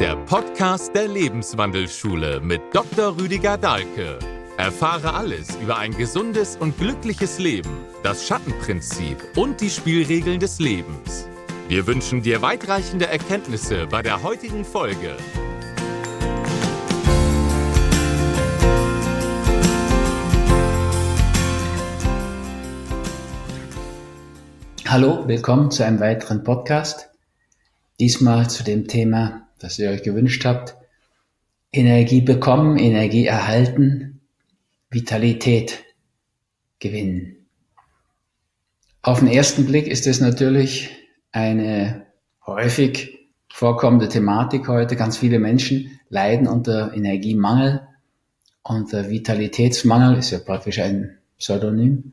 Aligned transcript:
der 0.00 0.16
Podcast 0.16 0.94
der 0.94 1.08
Lebenswandelschule 1.08 2.40
mit 2.40 2.62
Dr. 2.72 3.18
Rüdiger 3.20 3.58
Dahlke. 3.58 4.18
Erfahre 4.56 5.12
alles 5.12 5.54
über 5.56 5.76
ein 5.76 5.94
gesundes 5.94 6.56
und 6.56 6.78
glückliches 6.78 7.38
Leben, 7.38 7.84
das 8.02 8.26
Schattenprinzip 8.26 9.18
und 9.36 9.60
die 9.60 9.68
Spielregeln 9.68 10.40
des 10.40 10.58
Lebens. 10.58 11.28
Wir 11.68 11.86
wünschen 11.86 12.22
dir 12.22 12.40
weitreichende 12.40 13.08
Erkenntnisse 13.08 13.86
bei 13.88 14.00
der 14.00 14.22
heutigen 14.22 14.64
Folge. 14.64 15.18
Hallo, 24.86 25.28
willkommen 25.28 25.70
zu 25.70 25.84
einem 25.84 26.00
weiteren 26.00 26.42
Podcast. 26.42 27.10
Diesmal 28.00 28.48
zu 28.48 28.64
dem 28.64 28.88
Thema, 28.88 29.46
das 29.60 29.78
ihr 29.78 29.90
euch 29.90 30.02
gewünscht 30.02 30.44
habt. 30.44 30.74
Energie 31.72 32.20
bekommen, 32.20 32.78
Energie 32.78 33.26
erhalten, 33.26 34.20
Vitalität 34.90 35.84
gewinnen. 36.80 37.46
Auf 39.02 39.20
den 39.20 39.28
ersten 39.28 39.66
Blick 39.66 39.86
ist 39.86 40.06
es 40.06 40.20
natürlich 40.20 40.90
eine 41.32 42.06
häufig 42.44 43.28
vorkommende 43.48 44.08
Thematik 44.08 44.68
heute. 44.68 44.96
Ganz 44.96 45.16
viele 45.16 45.38
Menschen 45.38 46.00
leiden 46.08 46.48
unter 46.48 46.92
Energiemangel, 46.92 47.86
unter 48.62 49.08
Vitalitätsmangel, 49.08 50.18
ist 50.18 50.32
ja 50.32 50.38
praktisch 50.38 50.80
ein 50.80 51.18
Pseudonym. 51.38 52.12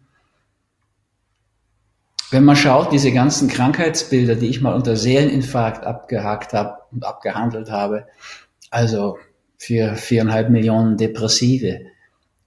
Wenn 2.30 2.44
man 2.44 2.58
schaut, 2.58 2.92
diese 2.92 3.14
ganzen 3.14 3.48
Krankheitsbilder, 3.48 4.36
die 4.36 4.48
ich 4.48 4.62
mal 4.62 4.76
unter 4.76 4.98
Seeleninfarkt 4.98 5.86
abgehakt 5.86 6.52
habe 6.52 6.80
und 6.92 7.06
abgehandelt 7.06 7.72
habe, 7.72 8.06
also 8.70 9.18
für 9.58 9.96
viereinhalb 9.96 10.50
Millionen 10.50 10.98
Depressive, 10.98 11.80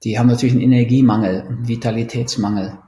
die 0.04 0.18
haben 0.18 0.28
natürlich 0.28 0.54
einen 0.54 0.64
Energiemangel, 0.64 1.42
einen 1.42 1.68
Vitalitätsmangel. 1.68 2.78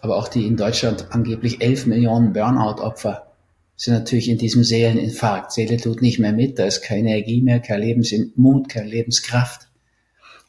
Aber 0.00 0.16
auch 0.16 0.28
die 0.28 0.46
in 0.46 0.56
Deutschland 0.56 1.06
angeblich 1.10 1.62
elf 1.62 1.86
Millionen 1.86 2.32
Burnout-Opfer 2.32 3.26
sind 3.76 3.94
natürlich 3.94 4.28
in 4.28 4.38
diesem 4.38 4.64
Seeleninfarkt. 4.64 5.52
Seele 5.52 5.76
tut 5.76 6.02
nicht 6.02 6.18
mehr 6.18 6.32
mit, 6.32 6.58
da 6.58 6.64
ist 6.64 6.82
keine 6.82 7.10
Energie 7.10 7.40
mehr, 7.40 7.60
kein 7.60 7.80
Lebensmut, 7.80 8.68
keine 8.68 8.88
Lebenskraft. 8.88 9.68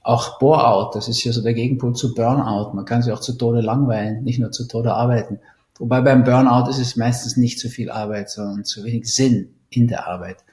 Auch 0.02 0.40
Bore-out, 0.40 0.96
das 0.96 1.08
ist 1.08 1.24
ja 1.24 1.34
so 1.34 1.44
der 1.44 1.54
Gegenpol 1.54 1.94
zu 1.94 2.16
Burnout. 2.16 2.74
Man 2.74 2.86
kann 2.86 3.02
sich 3.02 3.12
auch 3.12 3.20
zu 3.20 3.34
Tode 3.34 3.62
langweilen, 3.62 4.24
nicht 4.24 4.40
nur 4.40 4.52
zu 4.52 4.68
Tode 4.68 4.94
arbeiten. 4.94 5.40
Wobei 5.80 6.02
beim 6.02 6.24
Burnout 6.24 6.70
ist 6.70 6.80
es 6.80 6.96
meistens 6.96 7.38
nicht 7.38 7.60
zu 7.60 7.70
viel 7.70 7.92
Arbeit, 7.92 8.30
sondern 8.30 8.66
zu 8.66 8.84
wenig 8.84 9.14
Sinn 9.14 9.56
in 9.70 9.88
der 9.88 10.08
Arbeit. 10.08 10.44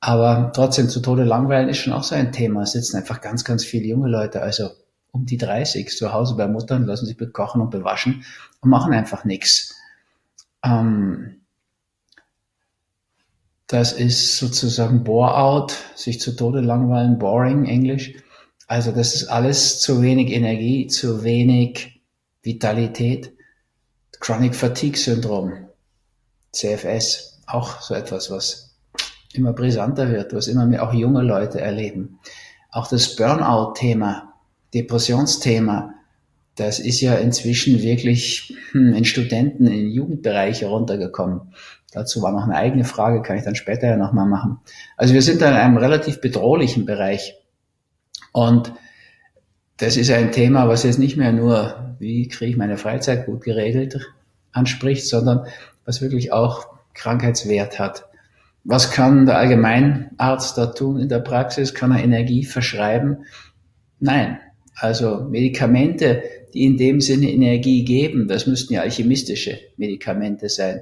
Aber 0.00 0.50
trotzdem 0.54 0.88
zu 0.88 1.00
Tode 1.00 1.24
langweilen 1.24 1.68
ist 1.68 1.78
schon 1.78 1.92
auch 1.92 2.02
so 2.02 2.14
ein 2.14 2.32
Thema. 2.32 2.62
Es 2.62 2.72
sitzen 2.72 2.96
einfach 2.96 3.20
ganz, 3.20 3.44
ganz 3.44 3.64
viele 3.64 3.86
junge 3.86 4.08
Leute, 4.08 4.40
also 4.40 4.70
um 5.12 5.26
die 5.26 5.36
30 5.36 5.88
zu 5.90 6.12
Hause 6.12 6.36
bei 6.36 6.48
Muttern, 6.48 6.86
lassen 6.86 7.06
sich 7.06 7.16
bekochen 7.16 7.60
und 7.60 7.70
bewaschen 7.70 8.24
und 8.60 8.70
machen 8.70 8.92
einfach 8.92 9.24
nichts. 9.24 9.74
Ähm, 10.64 11.40
das 13.66 13.92
ist 13.92 14.36
sozusagen 14.38 15.04
Bore-out, 15.04 15.76
sich 15.94 16.20
zu 16.20 16.34
Tode 16.34 16.60
langweilen, 16.60 17.18
boring, 17.18 17.66
Englisch. 17.66 18.14
Also 18.66 18.90
das 18.90 19.14
ist 19.14 19.28
alles 19.28 19.80
zu 19.80 20.02
wenig 20.02 20.32
Energie, 20.32 20.86
zu 20.86 21.22
wenig 21.24 22.00
Vitalität. 22.42 23.32
Chronic 24.20 24.54
Fatigue 24.54 24.98
Syndrom, 24.98 25.52
CFS, 26.52 27.40
auch 27.46 27.80
so 27.80 27.94
etwas, 27.94 28.30
was 28.30 28.76
immer 29.32 29.52
brisanter 29.52 30.10
wird, 30.10 30.34
was 30.34 30.46
immer 30.46 30.66
mehr 30.66 30.86
auch 30.86 30.92
junge 30.92 31.22
Leute 31.22 31.60
erleben. 31.60 32.18
Auch 32.70 32.88
das 32.88 33.16
Burnout-Thema, 33.16 34.34
Depressionsthema, 34.74 35.94
das 36.56 36.78
ist 36.78 37.00
ja 37.00 37.14
inzwischen 37.14 37.80
wirklich 37.82 38.54
hm, 38.72 38.94
in 38.94 39.04
Studenten, 39.04 39.66
in 39.66 39.90
Jugendbereiche 39.90 40.66
runtergekommen. 40.66 41.54
Dazu 41.92 42.22
war 42.22 42.32
noch 42.32 42.44
eine 42.44 42.56
eigene 42.56 42.84
Frage, 42.84 43.22
kann 43.22 43.38
ich 43.38 43.44
dann 43.44 43.54
später 43.54 43.88
ja 43.88 43.96
nochmal 43.96 44.26
machen. 44.26 44.58
Also 44.96 45.14
wir 45.14 45.22
sind 45.22 45.40
da 45.40 45.48
in 45.48 45.56
einem 45.56 45.76
relativ 45.76 46.20
bedrohlichen 46.20 46.84
Bereich. 46.84 47.34
Und 48.32 48.72
das 49.78 49.96
ist 49.96 50.10
ein 50.10 50.30
Thema, 50.30 50.68
was 50.68 50.82
jetzt 50.82 50.98
nicht 50.98 51.16
mehr 51.16 51.32
nur, 51.32 51.89
wie 52.00 52.28
kriege 52.28 52.50
ich 52.50 52.56
meine 52.56 52.78
Freizeit 52.78 53.26
gut 53.26 53.42
geregelt, 53.42 54.00
anspricht, 54.52 55.06
sondern 55.06 55.46
was 55.84 56.00
wirklich 56.00 56.32
auch 56.32 56.66
Krankheitswert 56.94 57.78
hat. 57.78 58.06
Was 58.64 58.90
kann 58.90 59.26
der 59.26 59.36
Allgemeinarzt 59.38 60.58
da 60.58 60.66
tun 60.66 60.98
in 60.98 61.08
der 61.08 61.20
Praxis? 61.20 61.74
Kann 61.74 61.92
er 61.92 62.02
Energie 62.02 62.44
verschreiben? 62.44 63.26
Nein. 64.00 64.38
Also 64.74 65.26
Medikamente, 65.30 66.22
die 66.54 66.64
in 66.64 66.78
dem 66.78 67.02
Sinne 67.02 67.30
Energie 67.30 67.84
geben, 67.84 68.28
das 68.28 68.46
müssten 68.46 68.74
ja 68.74 68.80
alchemistische 68.80 69.58
Medikamente 69.76 70.48
sein. 70.48 70.80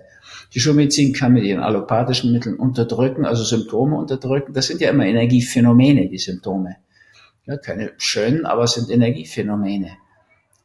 Die 0.54 0.60
Schulmedizin 0.60 1.12
kann 1.12 1.32
mit 1.32 1.44
ihren 1.44 1.60
allopathischen 1.60 2.32
Mitteln 2.32 2.56
unterdrücken, 2.56 3.24
also 3.24 3.42
Symptome 3.42 3.96
unterdrücken. 3.96 4.52
Das 4.52 4.68
sind 4.68 4.80
ja 4.80 4.90
immer 4.90 5.04
Energiephänomene, 5.04 6.08
die 6.08 6.18
Symptome. 6.18 6.76
Ja, 7.44 7.56
keine 7.56 7.92
schönen, 7.96 8.46
aber 8.46 8.64
es 8.64 8.74
sind 8.74 8.88
Energiephänomene. 8.88 9.96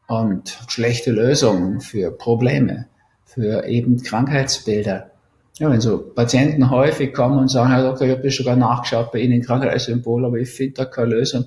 Und 0.08 0.58
schlechte 0.68 1.12
Lösungen 1.12 1.82
für 1.82 2.12
Probleme, 2.12 2.88
für 3.26 3.66
eben 3.66 4.02
Krankheitsbilder. 4.04 5.12
Ja, 5.60 5.70
wenn 5.70 5.82
so 5.82 6.00
Patienten 6.00 6.72
häufig 6.72 7.14
kommen 7.14 7.38
und 7.38 7.48
sagen, 7.48 7.72
Herr 7.72 7.84
Doktor, 7.84 8.06
ich 8.08 8.12
habe 8.12 8.24
das 8.24 8.36
sogar 8.36 8.56
nachgeschaut 8.56 9.12
bei 9.12 9.20
Ihnen 9.20 9.42
Krankheitssymbol, 9.42 10.26
aber 10.26 10.38
ich 10.38 10.50
finde 10.50 10.74
da 10.74 10.86
keine 10.86 11.16
Lösung, 11.16 11.46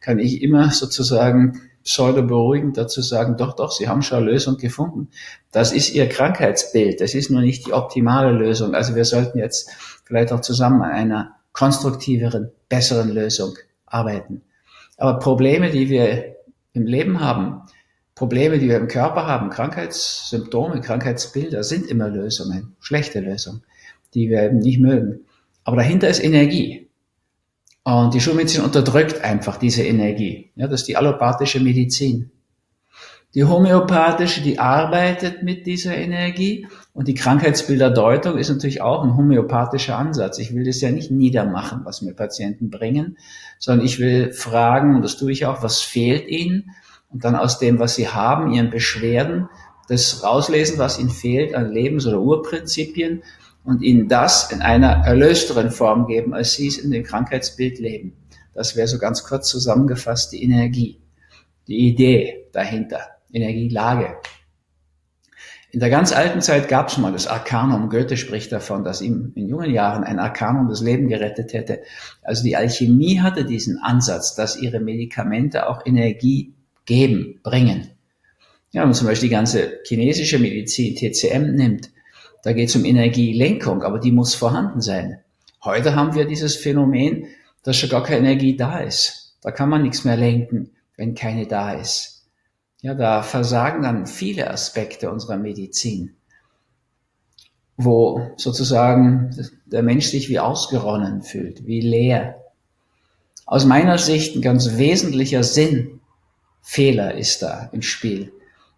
kann 0.00 0.18
ich 0.18 0.42
immer 0.42 0.70
sozusagen 0.70 1.60
pseudo 1.84 2.22
beruhigend 2.22 2.76
dazu 2.76 3.00
sagen, 3.00 3.36
doch, 3.36 3.54
doch, 3.54 3.70
Sie 3.70 3.88
haben 3.88 4.02
schon 4.02 4.18
eine 4.18 4.30
Lösung 4.30 4.56
gefunden. 4.56 5.08
Das 5.52 5.72
ist 5.72 5.94
Ihr 5.94 6.08
Krankheitsbild, 6.08 7.00
das 7.00 7.14
ist 7.14 7.30
nur 7.30 7.42
nicht 7.42 7.66
die 7.66 7.72
optimale 7.72 8.32
Lösung. 8.32 8.74
Also 8.74 8.96
wir 8.96 9.04
sollten 9.04 9.38
jetzt 9.38 9.70
vielleicht 10.04 10.32
auch 10.32 10.40
zusammen 10.40 10.82
an 10.82 10.90
einer 10.90 11.36
konstruktiveren, 11.52 12.50
besseren 12.68 13.10
Lösung 13.10 13.54
arbeiten. 13.86 14.42
Aber 14.96 15.18
Probleme, 15.18 15.70
die 15.70 15.88
wir 15.88 16.36
im 16.72 16.86
Leben 16.86 17.20
haben, 17.20 17.62
Probleme, 18.14 18.58
die 18.58 18.68
wir 18.68 18.76
im 18.76 18.88
Körper 18.88 19.26
haben, 19.26 19.50
Krankheitssymptome, 19.50 20.80
Krankheitsbilder, 20.80 21.64
sind 21.64 21.86
immer 21.86 22.08
Lösungen, 22.08 22.76
schlechte 22.80 23.20
Lösungen, 23.20 23.62
die 24.14 24.30
wir 24.30 24.42
eben 24.44 24.58
nicht 24.58 24.80
mögen. 24.80 25.20
Aber 25.64 25.76
dahinter 25.76 26.08
ist 26.08 26.22
Energie. 26.22 26.88
Und 27.82 28.14
die 28.14 28.20
Schulmedizin 28.20 28.62
unterdrückt 28.62 29.22
einfach 29.22 29.56
diese 29.56 29.82
Energie. 29.82 30.50
Ja, 30.54 30.68
das 30.68 30.82
ist 30.82 30.88
die 30.88 30.96
allopathische 30.96 31.60
Medizin. 31.60 32.30
Die 33.34 33.42
homöopathische, 33.42 34.42
die 34.42 34.60
arbeitet 34.60 35.42
mit 35.42 35.66
dieser 35.66 35.96
Energie 35.96 36.68
und 36.92 37.08
die 37.08 37.14
Krankheitsbilderdeutung 37.14 38.38
ist 38.38 38.48
natürlich 38.48 38.80
auch 38.80 39.02
ein 39.02 39.16
homöopathischer 39.16 39.98
Ansatz. 39.98 40.38
Ich 40.38 40.54
will 40.54 40.64
das 40.64 40.80
ja 40.80 40.92
nicht 40.92 41.10
niedermachen, 41.10 41.80
was 41.82 42.00
mir 42.00 42.14
Patienten 42.14 42.70
bringen, 42.70 43.18
sondern 43.58 43.84
ich 43.84 43.98
will 43.98 44.32
fragen, 44.32 44.94
und 44.94 45.02
das 45.02 45.16
tue 45.16 45.32
ich 45.32 45.46
auch, 45.46 45.64
was 45.64 45.80
fehlt 45.80 46.28
ihnen? 46.28 46.70
Und 47.14 47.24
dann 47.24 47.36
aus 47.36 47.60
dem, 47.60 47.78
was 47.78 47.94
sie 47.94 48.08
haben, 48.08 48.52
ihren 48.52 48.70
Beschwerden, 48.70 49.48
das 49.88 50.24
rauslesen, 50.24 50.78
was 50.78 50.98
ihnen 50.98 51.10
fehlt 51.10 51.54
an 51.54 51.70
Lebens- 51.70 52.06
oder 52.06 52.20
Urprinzipien 52.20 53.22
und 53.62 53.82
ihnen 53.82 54.08
das 54.08 54.50
in 54.50 54.62
einer 54.62 55.06
erlösteren 55.06 55.70
Form 55.70 56.08
geben, 56.08 56.34
als 56.34 56.54
sie 56.54 56.66
es 56.66 56.76
in 56.76 56.90
dem 56.90 57.04
Krankheitsbild 57.04 57.78
leben. 57.78 58.16
Das 58.52 58.74
wäre 58.74 58.88
so 58.88 58.98
ganz 58.98 59.22
kurz 59.22 59.48
zusammengefasst 59.48 60.32
die 60.32 60.42
Energie, 60.42 61.00
die 61.68 61.86
Idee 61.88 62.48
dahinter. 62.52 62.98
Energielage. 63.32 64.16
In 65.70 65.80
der 65.80 65.90
ganz 65.90 66.12
alten 66.12 66.40
Zeit 66.40 66.68
gab 66.68 66.88
es 66.88 66.98
mal 66.98 67.12
das 67.12 67.26
Arkanum. 67.26 67.90
Goethe 67.90 68.16
spricht 68.16 68.52
davon, 68.52 68.84
dass 68.84 69.00
ihm 69.00 69.32
in 69.34 69.48
jungen 69.48 69.70
Jahren 69.70 70.04
ein 70.04 70.20
Arkanum 70.20 70.68
das 70.68 70.80
Leben 70.80 71.08
gerettet 71.08 71.52
hätte. 71.52 71.82
Also 72.22 72.44
die 72.44 72.56
Alchemie 72.56 73.20
hatte 73.20 73.44
diesen 73.44 73.78
Ansatz, 73.78 74.36
dass 74.36 74.56
ihre 74.56 74.78
Medikamente 74.78 75.68
auch 75.68 75.84
Energie 75.84 76.53
geben, 76.86 77.40
bringen. 77.42 77.90
Ja, 78.72 78.80
wenn 78.82 78.88
man 78.88 78.94
zum 78.94 79.06
Beispiel 79.06 79.28
die 79.28 79.34
ganze 79.34 79.80
chinesische 79.86 80.38
Medizin, 80.38 80.96
TCM, 80.96 81.54
nimmt, 81.54 81.90
da 82.42 82.52
geht 82.52 82.68
es 82.68 82.76
um 82.76 82.84
Energielenkung, 82.84 83.82
aber 83.82 83.98
die 83.98 84.12
muss 84.12 84.34
vorhanden 84.34 84.80
sein. 84.80 85.20
Heute 85.62 85.94
haben 85.94 86.14
wir 86.14 86.26
dieses 86.26 86.56
Phänomen, 86.56 87.26
dass 87.62 87.76
schon 87.76 87.88
gar 87.88 88.02
keine 88.02 88.18
Energie 88.18 88.56
da 88.56 88.80
ist. 88.80 89.36
Da 89.40 89.50
kann 89.50 89.70
man 89.70 89.82
nichts 89.82 90.04
mehr 90.04 90.16
lenken, 90.16 90.70
wenn 90.96 91.14
keine 91.14 91.46
da 91.46 91.72
ist. 91.72 92.26
Ja, 92.82 92.94
da 92.94 93.22
versagen 93.22 93.82
dann 93.82 94.06
viele 94.06 94.50
Aspekte 94.50 95.10
unserer 95.10 95.38
Medizin, 95.38 96.16
wo 97.78 98.32
sozusagen 98.36 99.34
der 99.64 99.82
Mensch 99.82 100.06
sich 100.06 100.28
wie 100.28 100.38
ausgeronnen 100.38 101.22
fühlt, 101.22 101.66
wie 101.66 101.80
leer. 101.80 102.42
Aus 103.46 103.64
meiner 103.64 103.96
Sicht 103.96 104.36
ein 104.36 104.42
ganz 104.42 104.76
wesentlicher 104.76 105.42
Sinnfehler 106.64 107.14
ist 107.14 107.42
da 107.42 107.68
im 107.72 107.82
Spiel. 107.82 108.32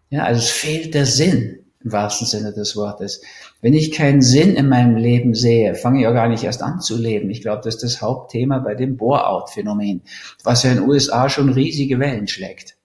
Ja, 0.09 0.23
also 0.23 0.39
es 0.39 0.49
fehlt 0.49 0.93
der 0.93 1.05
Sinn 1.05 1.59
im 1.83 1.91
wahrsten 1.91 2.27
Sinne 2.27 2.53
des 2.53 2.75
Wortes. 2.75 3.21
Wenn 3.61 3.73
ich 3.73 3.91
keinen 3.91 4.21
Sinn 4.21 4.55
in 4.55 4.67
meinem 4.67 4.97
Leben 4.97 5.33
sehe, 5.33 5.73
fange 5.73 6.01
ich 6.01 6.07
auch 6.07 6.13
gar 6.13 6.27
nicht 6.27 6.43
erst 6.43 6.61
an 6.61 6.81
zu 6.81 6.97
leben. 6.97 7.29
Ich 7.29 7.41
glaube, 7.41 7.61
das 7.63 7.75
ist 7.75 7.83
das 7.83 8.01
Hauptthema 8.01 8.59
bei 8.59 8.75
dem 8.75 8.97
Bore-out-Phänomen, 8.97 10.01
was 10.43 10.63
ja 10.63 10.71
in 10.71 10.77
den 10.77 10.89
USA 10.89 11.29
schon 11.29 11.49
riesige 11.49 11.99
Wellen 11.99 12.27
schlägt. 12.27 12.75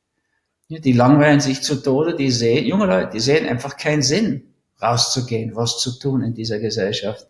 Ja, 0.69 0.79
die 0.79 0.93
langweilen 0.93 1.41
sich 1.41 1.63
zu 1.63 1.83
Tode, 1.83 2.17
die 2.17 2.31
sehen, 2.31 2.65
junge 2.65 2.87
Leute, 2.87 3.11
die 3.13 3.21
sehen 3.21 3.49
einfach 3.49 3.77
keinen 3.77 4.03
Sinn, 4.03 4.45
rauszugehen, 4.81 5.55
was 5.55 5.81
zu 5.81 5.99
tun 5.99 6.23
in 6.23 6.35
dieser 6.35 6.59
Gesellschaft, 6.59 7.27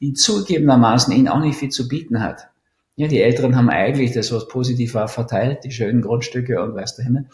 die 0.00 0.14
zugegebenermaßen 0.14 1.14
ihnen 1.14 1.28
auch 1.28 1.40
nicht 1.40 1.58
viel 1.58 1.68
zu 1.68 1.88
bieten 1.88 2.22
hat. 2.22 2.48
Ja, 2.98 3.06
die 3.06 3.22
Älteren 3.22 3.54
haben 3.54 3.70
eigentlich 3.70 4.10
das, 4.10 4.32
was 4.32 4.48
positiv 4.48 4.94
war, 4.94 5.06
verteilt, 5.06 5.62
die 5.62 5.70
schönen 5.70 6.02
Grundstücke 6.02 6.60
und 6.60 6.74
weiß 6.74 6.96
der 6.96 7.04
Himmel. 7.04 7.26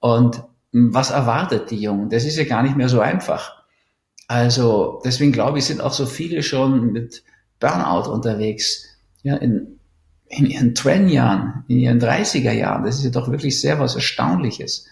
Und 0.00 0.42
was 0.72 1.10
erwartet 1.10 1.70
die 1.70 1.76
Jungen? 1.76 2.08
Das 2.08 2.24
ist 2.24 2.38
ja 2.38 2.44
gar 2.44 2.62
nicht 2.62 2.78
mehr 2.78 2.88
so 2.88 2.98
einfach. 3.00 3.62
Also 4.26 5.02
deswegen 5.04 5.30
glaube 5.30 5.58
ich, 5.58 5.66
sind 5.66 5.82
auch 5.82 5.92
so 5.92 6.06
viele 6.06 6.42
schon 6.42 6.92
mit 6.92 7.24
Burnout 7.60 8.10
unterwegs. 8.10 8.86
Ja, 9.22 9.36
in, 9.36 9.78
in 10.28 10.46
ihren 10.46 10.74
Twen-Jahren, 10.74 11.64
in 11.68 11.80
ihren 11.80 12.00
30er 12.00 12.52
Jahren. 12.52 12.84
Das 12.84 12.96
ist 12.96 13.04
ja 13.04 13.10
doch 13.10 13.30
wirklich 13.30 13.60
sehr 13.60 13.78
was 13.78 13.94
Erstaunliches. 13.94 14.86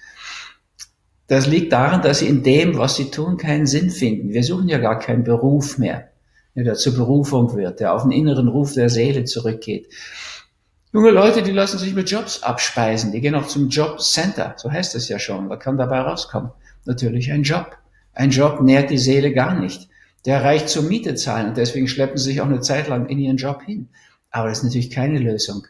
Das 1.29 1.47
liegt 1.47 1.73
daran, 1.73 2.03
dass 2.03 2.19
sie 2.19 2.29
in 2.29 2.43
dem, 2.43 2.77
was 2.77 2.97
sie 2.97 3.11
tun, 3.11 3.39
keinen 3.39 3.65
Sinn 3.65 3.89
finden. 3.89 4.35
Wir 4.35 4.45
suchen 4.45 4.69
ja 4.69 4.77
gar 4.77 4.99
keinen 4.99 5.25
Beruf 5.25 5.79
mehr, 5.79 6.10
der 6.55 6.75
zur 6.75 6.95
Berufung 6.95 7.55
wird, 7.55 7.81
der 7.81 7.95
auf 7.95 8.03
den 8.03 8.13
inneren 8.13 8.49
Ruf 8.49 8.75
der 8.75 8.89
Seele 8.89 9.25
zurückgeht. 9.25 9.89
Junge 10.93 11.11
Leute, 11.11 11.43
die 11.43 11.53
lassen 11.53 11.79
sich 11.79 11.95
mit 11.95 12.11
Jobs 12.11 12.43
abspeisen. 12.43 13.13
Die 13.13 13.21
gehen 13.21 13.37
auch 13.37 13.47
zum 13.47 13.69
Jobcenter. 13.69 14.55
So 14.57 14.73
heißt 14.73 14.97
es 14.97 15.09
ja 15.09 15.21
schon. 15.21 15.49
Was 15.49 15.61
kann 15.61 15.79
dabei 15.79 16.01
rauskommen? 16.01 16.51
Natürlich 16.85 17.31
ein 17.31 17.45
Job. 17.45 17.77
Ein 18.13 18.31
Job 18.31 18.61
nährt 18.61 18.91
die 18.91 18.99
Seele 18.99 19.33
gar 19.33 19.55
nicht. 19.55 19.89
Der 20.27 20.43
reicht 20.43 20.69
zur 20.69 20.83
Miete 20.83 21.15
zahlen 21.15 21.49
und 21.49 21.57
deswegen 21.57 21.87
schleppen 21.87 22.19
sie 22.19 22.25
sich 22.25 22.41
auch 22.41 22.47
eine 22.47 22.61
Zeit 22.61 22.89
lang 22.89 23.07
in 23.07 23.19
ihren 23.19 23.37
Job 23.37 23.63
hin. 23.63 23.89
Aber 24.31 24.49
das 24.49 24.59
ist 24.59 24.65
natürlich 24.65 24.91
keine 24.91 25.19
Lösung. 25.19 25.67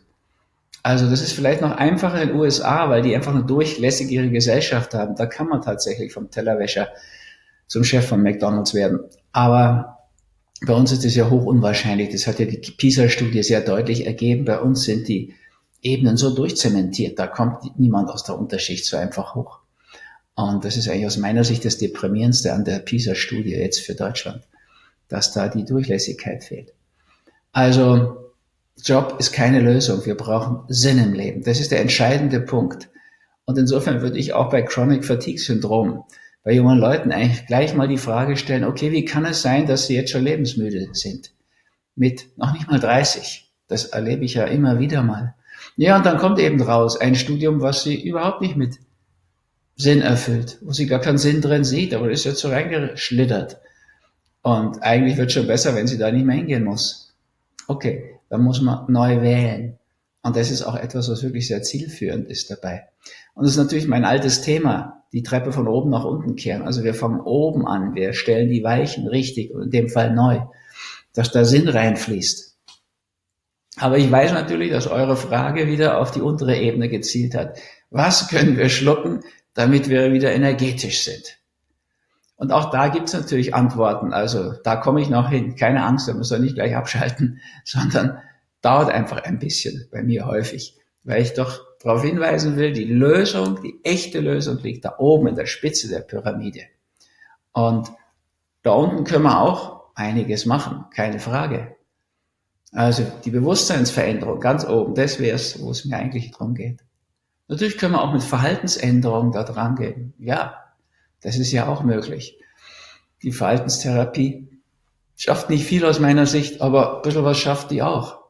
Also 0.83 1.09
das 1.11 1.21
ist 1.21 1.33
vielleicht 1.33 1.61
noch 1.61 1.77
einfacher 1.77 2.23
in 2.23 2.29
den 2.29 2.39
USA, 2.39 2.89
weil 2.89 3.03
die 3.03 3.15
einfach 3.15 3.35
eine 3.35 3.45
durchlässigere 3.45 4.31
Gesellschaft 4.31 4.95
haben. 4.95 5.15
Da 5.15 5.27
kann 5.27 5.49
man 5.49 5.61
tatsächlich 5.61 6.13
vom 6.13 6.31
Tellerwäscher 6.31 6.89
zum 7.67 7.85
Chef 7.85 8.09
von 8.09 8.23
McDonald's 8.23 8.73
werden. 8.73 9.01
Aber 9.33 10.00
bei 10.67 10.75
uns 10.75 10.93
ist 10.93 11.05
es 11.05 11.15
ja 11.15 11.31
hoch 11.31 11.45
unwahrscheinlich. 11.45 12.11
Das 12.11 12.27
hat 12.27 12.39
ja 12.39 12.47
die 12.47 12.59
PISA-Studie 12.59 13.43
sehr 13.43 13.63
deutlich 13.63 14.07
ergeben. 14.07 14.45
Bei 14.45 14.61
uns 14.61 14.83
sind 14.83 15.09
die 15.09 15.35
Ebenen 15.83 16.17
so 16.17 16.35
durchzementiert. 16.35 17.19
Da 17.19 17.27
kommt 17.27 17.79
niemand 17.79 18.11
aus 18.11 18.25
der 18.25 18.39
Unterschicht 18.39 18.85
so 18.85 18.97
einfach 18.97 19.35
hoch. 19.35 19.61
Und 20.35 20.65
das 20.65 20.77
ist 20.77 20.89
eigentlich 20.89 21.07
aus 21.07 21.17
meiner 21.17 21.45
Sicht 21.45 21.65
das 21.65 21.79
Deprimierendste 21.79 22.53
an 22.53 22.65
der 22.65 22.79
PISA-Studie 22.81 23.51
jetzt 23.51 23.81
für 23.81 23.95
Deutschland, 23.95 24.43
dass 25.09 25.33
da 25.33 25.49
die 25.49 25.65
Durchlässigkeit 25.65 26.45
fehlt. 26.45 26.73
Also 27.53 28.33
Job 28.83 29.17
ist 29.19 29.33
keine 29.33 29.61
Lösung. 29.61 30.05
Wir 30.05 30.17
brauchen 30.17 30.61
Sinn 30.69 30.99
im 30.99 31.15
Leben. 31.15 31.43
Das 31.43 31.61
ist 31.61 31.71
der 31.71 31.81
entscheidende 31.81 32.41
Punkt. 32.41 32.89
Und 33.45 33.59
insofern 33.59 34.03
würde 34.03 34.19
ich 34.19 34.33
auch 34.33 34.51
bei 34.51 34.63
Chronic 34.63 35.05
Fatigue 35.05 35.41
Syndrom 35.41 36.05
bei 36.43 36.53
jungen 36.53 36.79
Leuten 36.79 37.13
eigentlich 37.13 37.47
gleich 37.47 37.75
mal 37.75 37.89
die 37.89 37.99
Frage 37.99 38.37
stellen, 38.37 38.65
okay, 38.65 38.93
wie 38.93 39.05
kann 39.05 39.27
es 39.27 39.43
sein, 39.43 39.67
dass 39.67 39.87
sie 39.87 39.95
jetzt 39.95 40.11
schon 40.11 40.25
lebensmüde 40.25 40.89
sind? 40.93 41.33
Mit 41.97 42.37
noch 42.39 42.53
nicht 42.53 42.71
mal 42.71 42.81
30. 42.81 43.51
Das 43.69 43.87
erlebe 43.87 44.25
ich 44.25 44.35
ja 44.35 44.45
immer 44.45 44.79
wieder 44.79 45.03
mal. 45.03 45.35
Ja, 45.77 45.97
und 45.97 46.07
dann 46.07 46.19
kommt 46.19 46.39
eben 46.39 46.61
raus 46.61 47.01
ein 47.01 47.15
Studium, 47.15 47.61
was 47.61 47.83
sie 47.83 48.03
überhaupt 48.03 48.41
nicht 48.41 48.57
mit 48.57 48.79
Sinn 49.77 50.01
erfüllt, 50.01 50.59
wo 50.63 50.73
sie 50.73 50.87
gar 50.87 51.01
keinen 51.01 51.19
Sinn 51.19 51.41
drin 51.41 51.65
sieht, 51.65 51.95
aber 51.95 52.11
ist 52.11 52.25
jetzt 52.25 52.41
so 52.41 52.49
reingeschlittert. 52.49 53.59
Und 54.43 54.83
eigentlich 54.83 55.17
wird 55.17 55.33
schon 55.33 55.47
besser, 55.47 55.75
wenn 55.75 55.87
sie 55.87 55.99
da 55.99 56.11
nicht 56.11 56.27
mehr 56.27 56.37
hingehen 56.37 56.65
muss. 56.65 57.15
Okay, 57.67 58.17
dann 58.29 58.43
muss 58.43 58.61
man 58.61 58.91
neu 58.91 59.21
wählen. 59.23 59.79
Und 60.23 60.37
das 60.37 60.51
ist 60.51 60.63
auch 60.63 60.77
etwas, 60.77 61.09
was 61.09 61.23
wirklich 61.23 61.47
sehr 61.47 61.63
zielführend 61.63 62.29
ist 62.29 62.51
dabei. 62.51 62.89
Und 63.35 63.45
das 63.45 63.53
ist 63.53 63.59
natürlich 63.59 63.87
mein 63.87 64.05
altes 64.05 64.43
Thema, 64.43 65.00
die 65.13 65.23
Treppe 65.23 65.53
von 65.53 65.67
oben 65.67 65.91
nach 65.91 66.05
unten 66.05 66.37
kehren. 66.37 66.63
Also 66.63 66.85
wir 66.85 66.95
fangen 66.95 67.21
oben 67.21 67.67
an, 67.67 67.95
wir 67.95 68.13
stellen 68.13 68.49
die 68.49 68.63
Weichen 68.63 69.07
richtig 69.07 69.53
und 69.53 69.63
in 69.63 69.71
dem 69.71 69.89
Fall 69.89 70.15
neu, 70.15 70.41
dass 71.13 71.33
da 71.33 71.45
Sinn 71.45 71.69
reinfließt. 71.69 72.57
Aber 73.79 73.99
ich 73.99 74.11
weiß 74.11 74.33
natürlich, 74.33 74.71
dass 74.71 74.87
eure 74.87 75.17
Frage 75.17 75.67
wieder 75.67 75.99
auf 75.99 76.11
die 76.11 76.21
untere 76.21 76.57
Ebene 76.57 76.89
gezielt 76.89 77.35
hat. 77.35 77.59
Was 77.91 78.29
können 78.29 78.57
wir 78.57 78.69
schlucken, 78.69 79.21
damit 79.55 79.89
wir 79.89 80.13
wieder 80.13 80.33
energetisch 80.33 81.03
sind? 81.03 81.39
Und 82.37 82.53
auch 82.53 82.71
da 82.71 82.89
gibt 82.89 83.09
es 83.09 83.15
natürlich 83.15 83.55
Antworten. 83.55 84.13
Also 84.13 84.55
da 84.65 84.77
komme 84.77 85.03
ich 85.03 85.11
noch 85.11 85.29
hin. 85.29 85.57
Keine 85.57 85.85
Angst, 85.85 86.09
da 86.09 86.15
muss 86.15 86.31
er 86.31 86.39
nicht 86.39 86.55
gleich 86.55 86.77
abschalten, 86.77 87.41
sondern 87.65 88.19
dauert 88.63 88.91
einfach 88.91 89.23
ein 89.25 89.39
bisschen 89.39 89.89
bei 89.91 90.03
mir 90.03 90.27
häufig, 90.27 90.77
weil 91.03 91.23
ich 91.23 91.35
doch 91.35 91.61
darauf 91.81 92.03
hinweisen 92.03 92.57
will, 92.57 92.73
die 92.73 92.85
Lösung, 92.85 93.61
die 93.63 93.81
echte 93.83 94.21
Lösung 94.21 94.59
liegt 94.59 94.85
da 94.85 94.97
oben 94.99 95.29
in 95.29 95.35
der 95.35 95.47
Spitze 95.47 95.89
der 95.89 96.01
Pyramide. 96.01 96.63
Und 97.53 97.91
da 98.63 98.73
unten 98.73 99.05
können 99.05 99.25
wir 99.25 99.41
auch 99.41 99.91
einiges 99.95 100.47
machen, 100.47 100.85
keine 100.95 101.19
Frage. 101.19 101.77
Also 102.73 103.05
die 103.25 103.31
Bewusstseinsveränderung 103.31 104.39
ganz 104.39 104.65
oben, 104.65 104.95
das 104.95 105.19
wäre 105.19 105.35
es, 105.35 105.61
wo 105.61 105.71
es 105.71 105.85
mir 105.85 105.97
eigentlich 105.97 106.31
drum 106.31 106.55
geht. 106.55 106.85
Natürlich 107.49 107.79
können 107.79 107.95
wir 107.95 108.03
auch 108.03 108.13
mit 108.13 108.23
Verhaltensänderungen 108.23 109.33
da 109.33 109.43
dran 109.43 109.75
gehen. 109.75 110.15
Ja, 110.19 110.55
das 111.23 111.37
ist 111.37 111.51
ja 111.51 111.67
auch 111.67 111.83
möglich. 111.83 112.39
Die 113.23 113.33
Verhaltenstherapie 113.33 114.49
schafft 115.17 115.51
nicht 115.51 115.65
viel 115.65 115.85
aus 115.85 115.99
meiner 115.99 116.27
Sicht, 116.27 116.61
aber 116.61 116.97
ein 116.97 117.03
bisschen 117.03 117.25
was 117.25 117.39
schafft 117.39 117.71
die 117.71 117.83
auch. 117.83 118.21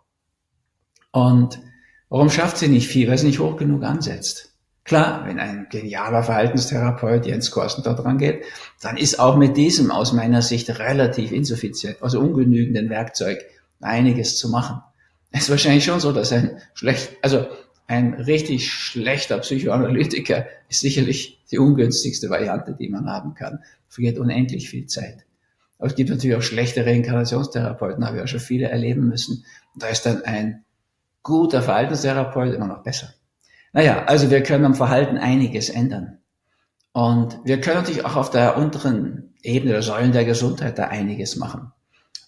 Und 1.12 1.61
Warum 2.10 2.28
schafft 2.28 2.58
sie 2.58 2.68
nicht 2.68 2.88
viel? 2.88 3.08
Weil 3.08 3.16
sie 3.16 3.28
nicht 3.28 3.38
hoch 3.38 3.56
genug 3.56 3.84
ansetzt. 3.84 4.50
Klar, 4.84 5.26
wenn 5.26 5.38
ein 5.38 5.68
genialer 5.70 6.24
Verhaltenstherapeut 6.24 7.24
Jens 7.24 7.52
Korsen 7.52 7.84
da 7.84 7.94
dran 7.94 8.18
geht, 8.18 8.42
dann 8.80 8.96
ist 8.96 9.20
auch 9.20 9.36
mit 9.36 9.56
diesem 9.56 9.92
aus 9.92 10.12
meiner 10.12 10.42
Sicht 10.42 10.68
relativ 10.80 11.30
insuffizient, 11.30 12.02
also 12.02 12.18
ungenügenden 12.18 12.90
Werkzeug 12.90 13.44
einiges 13.80 14.36
zu 14.36 14.50
machen. 14.50 14.82
Es 15.32 15.42
ist 15.42 15.50
wahrscheinlich 15.50 15.84
schon 15.84 16.00
so, 16.00 16.10
dass 16.10 16.32
ein 16.32 16.58
schlecht, 16.74 17.12
also 17.22 17.46
ein 17.86 18.14
richtig 18.14 18.72
schlechter 18.72 19.38
Psychoanalytiker 19.38 20.46
ist 20.68 20.80
sicherlich 20.80 21.40
die 21.52 21.60
ungünstigste 21.60 22.28
Variante, 22.30 22.74
die 22.76 22.88
man 22.88 23.08
haben 23.08 23.34
kann. 23.34 23.60
Vergeht 23.88 24.18
unendlich 24.18 24.68
viel 24.68 24.86
Zeit. 24.86 25.24
Aber 25.78 25.86
es 25.86 25.94
gibt 25.94 26.10
natürlich 26.10 26.36
auch 26.36 26.42
schlechte 26.42 26.84
Reinkarnationstherapeuten, 26.84 28.04
habe 28.04 28.16
ich 28.16 28.22
auch 28.24 28.28
schon 28.28 28.40
viele 28.40 28.68
erleben 28.68 29.06
müssen. 29.06 29.44
Da 29.76 29.86
ist 29.86 30.05
dann 30.05 30.24
ein 30.24 30.64
guter 31.22 31.62
Verhaltenstherapeut 31.62 32.55
immer 32.55 32.67
noch 32.67 32.82
besser. 32.82 33.15
Naja, 33.72 34.05
also 34.05 34.31
wir 34.31 34.43
können 34.43 34.65
am 34.65 34.74
Verhalten 34.74 35.19
einiges 35.19 35.69
ändern. 35.69 36.19
Und 36.93 37.39
wir 37.44 37.60
können 37.60 37.79
natürlich 37.79 38.05
auch 38.05 38.17
auf 38.17 38.31
der 38.31 38.56
unteren 38.56 39.34
Ebene 39.43 39.72
der 39.72 39.82
Säulen 39.82 40.12
der 40.12 40.24
Gesundheit 40.24 40.79
da 40.79 40.89
einiges 40.89 41.36
machen. 41.36 41.72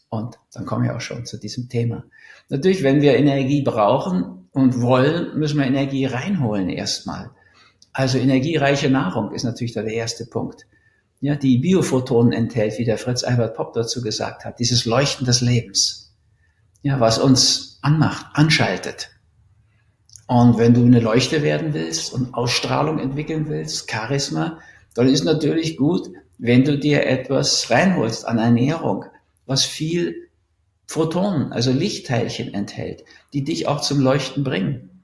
Und 0.08 0.38
dann 0.52 0.66
kommen 0.66 0.84
wir 0.84 0.94
auch 0.94 1.00
schon 1.00 1.26
zu 1.26 1.38
diesem 1.38 1.68
Thema. 1.68 2.04
Natürlich, 2.48 2.82
wenn 2.82 3.00
wir 3.00 3.16
Energie 3.16 3.62
brauchen 3.62 4.48
und 4.52 4.80
wollen, 4.80 5.38
müssen 5.38 5.58
wir 5.58 5.66
Energie 5.66 6.04
reinholen 6.04 6.68
erstmal. 6.68 7.30
Also 7.92 8.18
energiereiche 8.18 8.90
Nahrung 8.90 9.32
ist 9.32 9.44
natürlich 9.44 9.72
da 9.72 9.82
der 9.82 9.94
erste 9.94 10.26
Punkt. 10.26 10.66
Ja, 11.20 11.34
die 11.34 11.58
Biophotonen 11.58 12.32
enthält, 12.32 12.78
wie 12.78 12.84
der 12.84 12.98
Fritz 12.98 13.24
Albert 13.24 13.54
Popp 13.54 13.74
dazu 13.74 14.02
gesagt 14.02 14.44
hat, 14.44 14.58
dieses 14.58 14.84
Leuchten 14.84 15.24
des 15.24 15.40
Lebens. 15.40 16.14
Ja, 16.82 17.00
was 17.00 17.18
uns 17.18 17.71
anmacht, 17.82 18.26
anschaltet. 18.32 19.10
Und 20.26 20.56
wenn 20.56 20.72
du 20.72 20.84
eine 20.84 21.00
Leuchte 21.00 21.42
werden 21.42 21.74
willst 21.74 22.12
und 22.12 22.32
Ausstrahlung 22.32 22.98
entwickeln 22.98 23.48
willst, 23.48 23.90
Charisma, 23.90 24.58
dann 24.94 25.08
ist 25.08 25.24
natürlich 25.24 25.76
gut, 25.76 26.08
wenn 26.38 26.64
du 26.64 26.78
dir 26.78 27.06
etwas 27.06 27.70
reinholst 27.70 28.26
an 28.26 28.38
Ernährung, 28.38 29.04
was 29.46 29.64
viel 29.64 30.28
Photonen, 30.86 31.52
also 31.52 31.70
Lichtteilchen 31.70 32.54
enthält, 32.54 33.04
die 33.32 33.44
dich 33.44 33.68
auch 33.68 33.80
zum 33.80 34.00
Leuchten 34.00 34.44
bringen. 34.44 35.02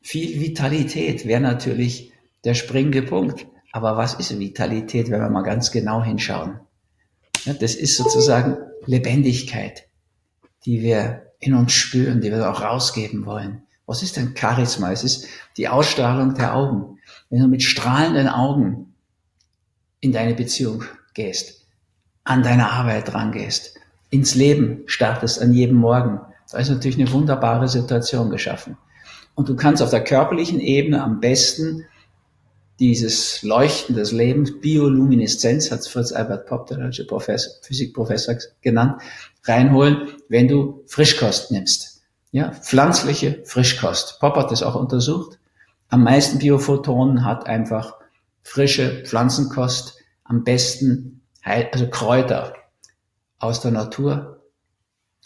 Viel 0.00 0.40
Vitalität 0.40 1.26
wäre 1.26 1.40
natürlich 1.40 2.12
der 2.44 2.54
springende 2.54 3.02
Punkt. 3.02 3.46
Aber 3.72 3.96
was 3.96 4.14
ist 4.14 4.38
Vitalität, 4.38 5.10
wenn 5.10 5.20
wir 5.20 5.30
mal 5.30 5.42
ganz 5.42 5.70
genau 5.70 6.02
hinschauen? 6.02 6.60
Ja, 7.44 7.54
das 7.54 7.74
ist 7.74 7.96
sozusagen 7.96 8.58
Lebendigkeit, 8.86 9.88
die 10.64 10.82
wir 10.82 11.32
in 11.38 11.54
uns 11.54 11.72
spüren, 11.72 12.20
die 12.20 12.30
wir 12.30 12.50
auch 12.50 12.62
rausgeben 12.62 13.26
wollen. 13.26 13.62
Was 13.86 14.02
ist 14.02 14.16
denn 14.16 14.34
Charisma? 14.36 14.92
Es 14.92 15.04
ist 15.04 15.26
die 15.56 15.68
Ausstrahlung 15.68 16.34
der 16.34 16.54
Augen. 16.54 16.98
Wenn 17.30 17.40
du 17.40 17.48
mit 17.48 17.62
strahlenden 17.62 18.28
Augen 18.28 18.94
in 20.00 20.12
deine 20.12 20.34
Beziehung 20.34 20.84
gehst, 21.14 21.66
an 22.24 22.42
deine 22.42 22.70
Arbeit 22.70 23.12
rangehst, 23.12 23.76
ins 24.10 24.34
Leben 24.34 24.82
startest 24.86 25.42
an 25.42 25.52
jedem 25.52 25.76
Morgen, 25.76 26.20
da 26.50 26.58
ist 26.58 26.70
natürlich 26.70 26.98
eine 26.98 27.10
wunderbare 27.10 27.68
Situation 27.68 28.30
geschaffen. 28.30 28.76
Und 29.34 29.48
du 29.48 29.56
kannst 29.56 29.82
auf 29.82 29.90
der 29.90 30.04
körperlichen 30.04 30.60
Ebene 30.60 31.02
am 31.02 31.20
besten 31.20 31.86
dieses 32.82 33.42
Leuchten 33.42 33.94
des 33.94 34.10
Lebens, 34.10 34.60
Biolumineszenz, 34.60 35.70
hat 35.70 35.86
Fritz 35.86 36.10
Albert 36.10 36.46
Popp, 36.46 36.66
der 36.66 36.78
deutsche 36.78 37.06
Professor, 37.06 37.52
Physikprofessor, 37.62 38.34
genannt, 38.60 39.00
reinholen, 39.44 40.08
wenn 40.28 40.48
du 40.48 40.82
Frischkost 40.88 41.52
nimmst. 41.52 42.02
Ja, 42.32 42.50
pflanzliche 42.50 43.40
Frischkost. 43.44 44.18
Popp 44.18 44.34
hat 44.34 44.50
das 44.50 44.64
auch 44.64 44.74
untersucht. 44.74 45.38
Am 45.90 46.02
meisten 46.02 46.40
Biophotonen 46.40 47.24
hat 47.24 47.46
einfach 47.46 47.94
frische 48.42 49.04
Pflanzenkost, 49.04 49.98
am 50.24 50.42
besten 50.42 51.20
also 51.44 51.86
Kräuter 51.88 52.54
aus 53.38 53.60
der 53.60 53.70
Natur 53.70 54.42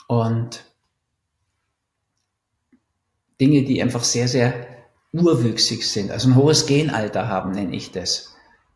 und 0.08 0.62
Dinge, 3.40 3.62
die 3.62 3.82
einfach 3.82 4.04
sehr, 4.04 4.28
sehr 4.28 4.75
urwüchsig 5.18 5.84
sind, 5.84 6.10
also 6.10 6.28
ein 6.28 6.36
hohes 6.36 6.66
Genalter 6.66 7.28
haben, 7.28 7.52
nenne 7.52 7.74
ich 7.74 7.90
das. 7.90 8.34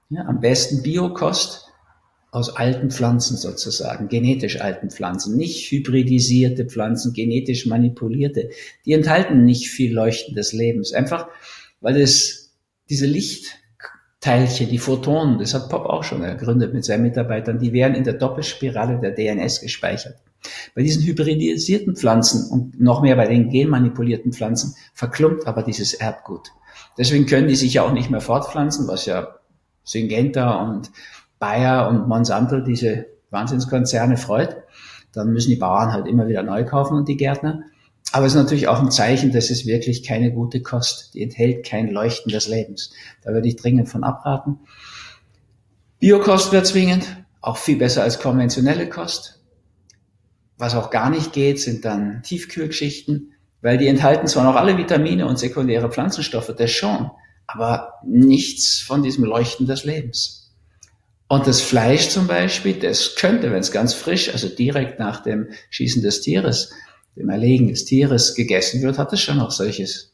Ja, 0.09 0.25
am 0.27 0.41
besten 0.41 0.83
Biokost 0.83 1.67
aus 2.33 2.57
alten 2.57 2.91
Pflanzen 2.91 3.37
sozusagen, 3.37 4.09
genetisch 4.09 4.61
alten 4.61 4.91
Pflanzen, 4.91 5.37
nicht 5.37 5.71
hybridisierte 5.71 6.65
Pflanzen, 6.65 7.13
genetisch 7.13 7.67
manipulierte. 7.67 8.51
Die 8.85 8.93
enthalten 8.93 9.45
nicht 9.45 9.69
viel 9.69 9.93
Leuchten 9.93 10.35
des 10.35 10.53
Lebens, 10.53 10.93
einfach 10.93 11.29
weil 11.81 11.97
es 11.97 12.53
diese 12.89 13.07
Lichtteilchen, 13.07 14.69
die 14.69 14.79
Photonen, 14.79 15.39
das 15.39 15.55
hat 15.55 15.69
Pop 15.69 15.87
auch 15.87 16.05
schon 16.05 16.23
ergründet 16.23 16.75
mit 16.75 16.85
seinen 16.85 17.03
Mitarbeitern, 17.03 17.59
die 17.59 17.73
werden 17.73 17.95
in 17.95 18.05
der 18.05 18.15
Doppelspirale 18.15 19.01
der 19.01 19.13
DNS 19.13 19.61
gespeichert. 19.61 20.17
Bei 20.75 20.83
diesen 20.83 21.03
hybridisierten 21.03 21.97
Pflanzen 21.97 22.51
und 22.51 22.81
noch 22.81 23.03
mehr 23.03 23.17
bei 23.17 23.27
den 23.27 23.51
genmanipulierten 23.51 24.33
Pflanzen 24.33 24.75
verklumpt 24.95 25.47
aber 25.47 25.63
dieses 25.63 25.95
Erbgut. 25.95 26.53
Deswegen 26.99 27.27
können 27.27 27.49
die 27.49 27.57
sich 27.57 27.75
ja 27.75 27.83
auch 27.83 27.93
nicht 27.93 28.11
mehr 28.11 28.21
fortpflanzen, 28.21 28.89
was 28.89 29.07
ja 29.07 29.37
Syngenta 29.85 30.63
und 30.63 30.91
Bayer 31.39 31.89
und 31.89 32.09
Monsanto, 32.09 32.61
diese 32.61 33.07
Wahnsinnskonzerne, 33.31 34.17
freut. 34.17 34.57
Dann 35.13 35.33
müssen 35.33 35.51
die 35.51 35.57
Bauern 35.57 35.93
halt 35.93 36.07
immer 36.07 36.29
wieder 36.29 36.43
neu 36.43 36.65
kaufen 36.65 36.97
und 36.97 37.09
die 37.09 37.17
Gärtner. 37.17 37.65
Aber 38.13 38.27
es 38.27 38.33
ist 38.35 38.43
natürlich 38.43 38.69
auch 38.69 38.81
ein 38.81 38.91
Zeichen, 38.91 39.33
dass 39.33 39.51
es 39.51 39.67
wirklich 39.67 40.03
keine 40.03 40.33
gute 40.33 40.63
Kost. 40.63 41.15
Die 41.15 41.23
enthält 41.23 41.65
kein 41.65 41.91
Leuchten 41.91 42.33
des 42.33 42.49
Lebens. 42.49 42.93
Da 43.23 43.33
würde 43.33 43.49
ich 43.49 43.57
dringend 43.57 43.89
von 43.89 44.05
abraten. 44.05 44.59
Biokost 46.01 46.53
wird 46.53 46.67
zwingend, 46.67 47.25
auch 47.41 47.57
viel 47.57 47.77
besser 47.77 48.03
als 48.03 48.19
konventionelle 48.19 48.89
Kost. 48.89 49.40
Was 50.61 50.75
auch 50.75 50.91
gar 50.91 51.09
nicht 51.09 51.33
geht, 51.33 51.59
sind 51.59 51.87
dann 51.87 52.23
Tiefkühlgeschichten, 52.23 53.33
weil 53.63 53.79
die 53.79 53.87
enthalten 53.87 54.27
zwar 54.27 54.45
noch 54.45 54.57
alle 54.57 54.77
Vitamine 54.77 55.27
und 55.27 55.39
sekundäre 55.39 55.91
Pflanzenstoffe, 55.91 56.55
das 56.55 56.71
schon, 56.71 57.11
aber 57.47 57.95
nichts 58.05 58.79
von 58.79 59.03
diesem 59.03 59.25
Leuchten 59.25 59.67
des 59.67 59.85
Lebens. 59.85 60.53
Und 61.29 61.47
das 61.47 61.63
Fleisch 61.63 62.11
zum 62.11 62.27
Beispiel, 62.27 62.75
das 62.75 63.15
könnte, 63.15 63.51
wenn 63.53 63.61
es 63.61 63.73
ganz 63.73 63.95
frisch, 63.95 64.29
also 64.35 64.51
direkt 64.51 64.99
nach 64.99 65.23
dem 65.23 65.49
Schießen 65.71 66.03
des 66.03 66.21
Tieres, 66.21 66.75
dem 67.17 67.31
Erlegen 67.31 67.69
des 67.69 67.87
Tieres 67.87 68.35
gegessen 68.35 68.83
wird, 68.83 68.99
hat 68.99 69.15
es 69.15 69.23
schon 69.23 69.39
noch 69.39 69.53
solches 69.53 70.13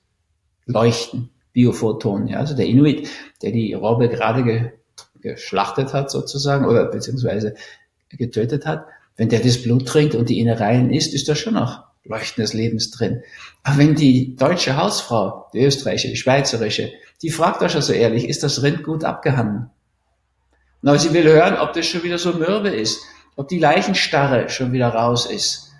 Leuchten, 0.66 1.30
Biophoton. 1.54 2.28
Ja? 2.28 2.38
Also 2.38 2.54
der 2.54 2.66
Inuit, 2.66 3.08
der 3.42 3.50
die 3.50 3.74
Robbe 3.74 4.08
gerade 4.08 4.44
ge 4.44 4.70
geschlachtet 5.20 5.92
hat 5.92 6.08
sozusagen 6.08 6.66
oder 6.66 6.84
beziehungsweise 6.84 7.56
getötet 8.10 8.64
hat, 8.64 8.86
wenn 9.16 9.28
der 9.28 9.40
das 9.40 9.62
Blut 9.62 9.86
trinkt 9.86 10.14
und 10.14 10.28
die 10.28 10.40
Innereien 10.40 10.92
isst, 10.92 11.14
ist 11.14 11.28
da 11.28 11.34
schon 11.34 11.54
noch 11.54 11.84
Leuchten 12.04 12.42
des 12.42 12.52
Lebens 12.52 12.90
drin. 12.90 13.22
Aber 13.62 13.78
wenn 13.78 13.94
die 13.94 14.36
deutsche 14.36 14.76
Hausfrau, 14.76 15.46
die 15.52 15.64
österreichische, 15.64 16.08
die 16.08 16.16
schweizerische, 16.16 16.92
die 17.22 17.30
fragt 17.30 17.62
euch 17.62 17.72
schon 17.72 17.82
so 17.82 17.92
ehrlich, 17.92 18.28
ist 18.28 18.42
das 18.42 18.62
Rind 18.62 18.84
gut 18.84 19.04
abgehangen? 19.04 19.70
Na, 20.82 20.98
sie 20.98 21.12
will 21.12 21.24
hören, 21.24 21.56
ob 21.56 21.72
das 21.72 21.86
schon 21.86 22.02
wieder 22.02 22.18
so 22.18 22.34
mürbe 22.34 22.68
ist, 22.68 23.00
ob 23.34 23.48
die 23.48 23.58
Leichenstarre 23.58 24.48
schon 24.50 24.72
wieder 24.72 24.88
raus 24.88 25.26
ist. 25.26 25.72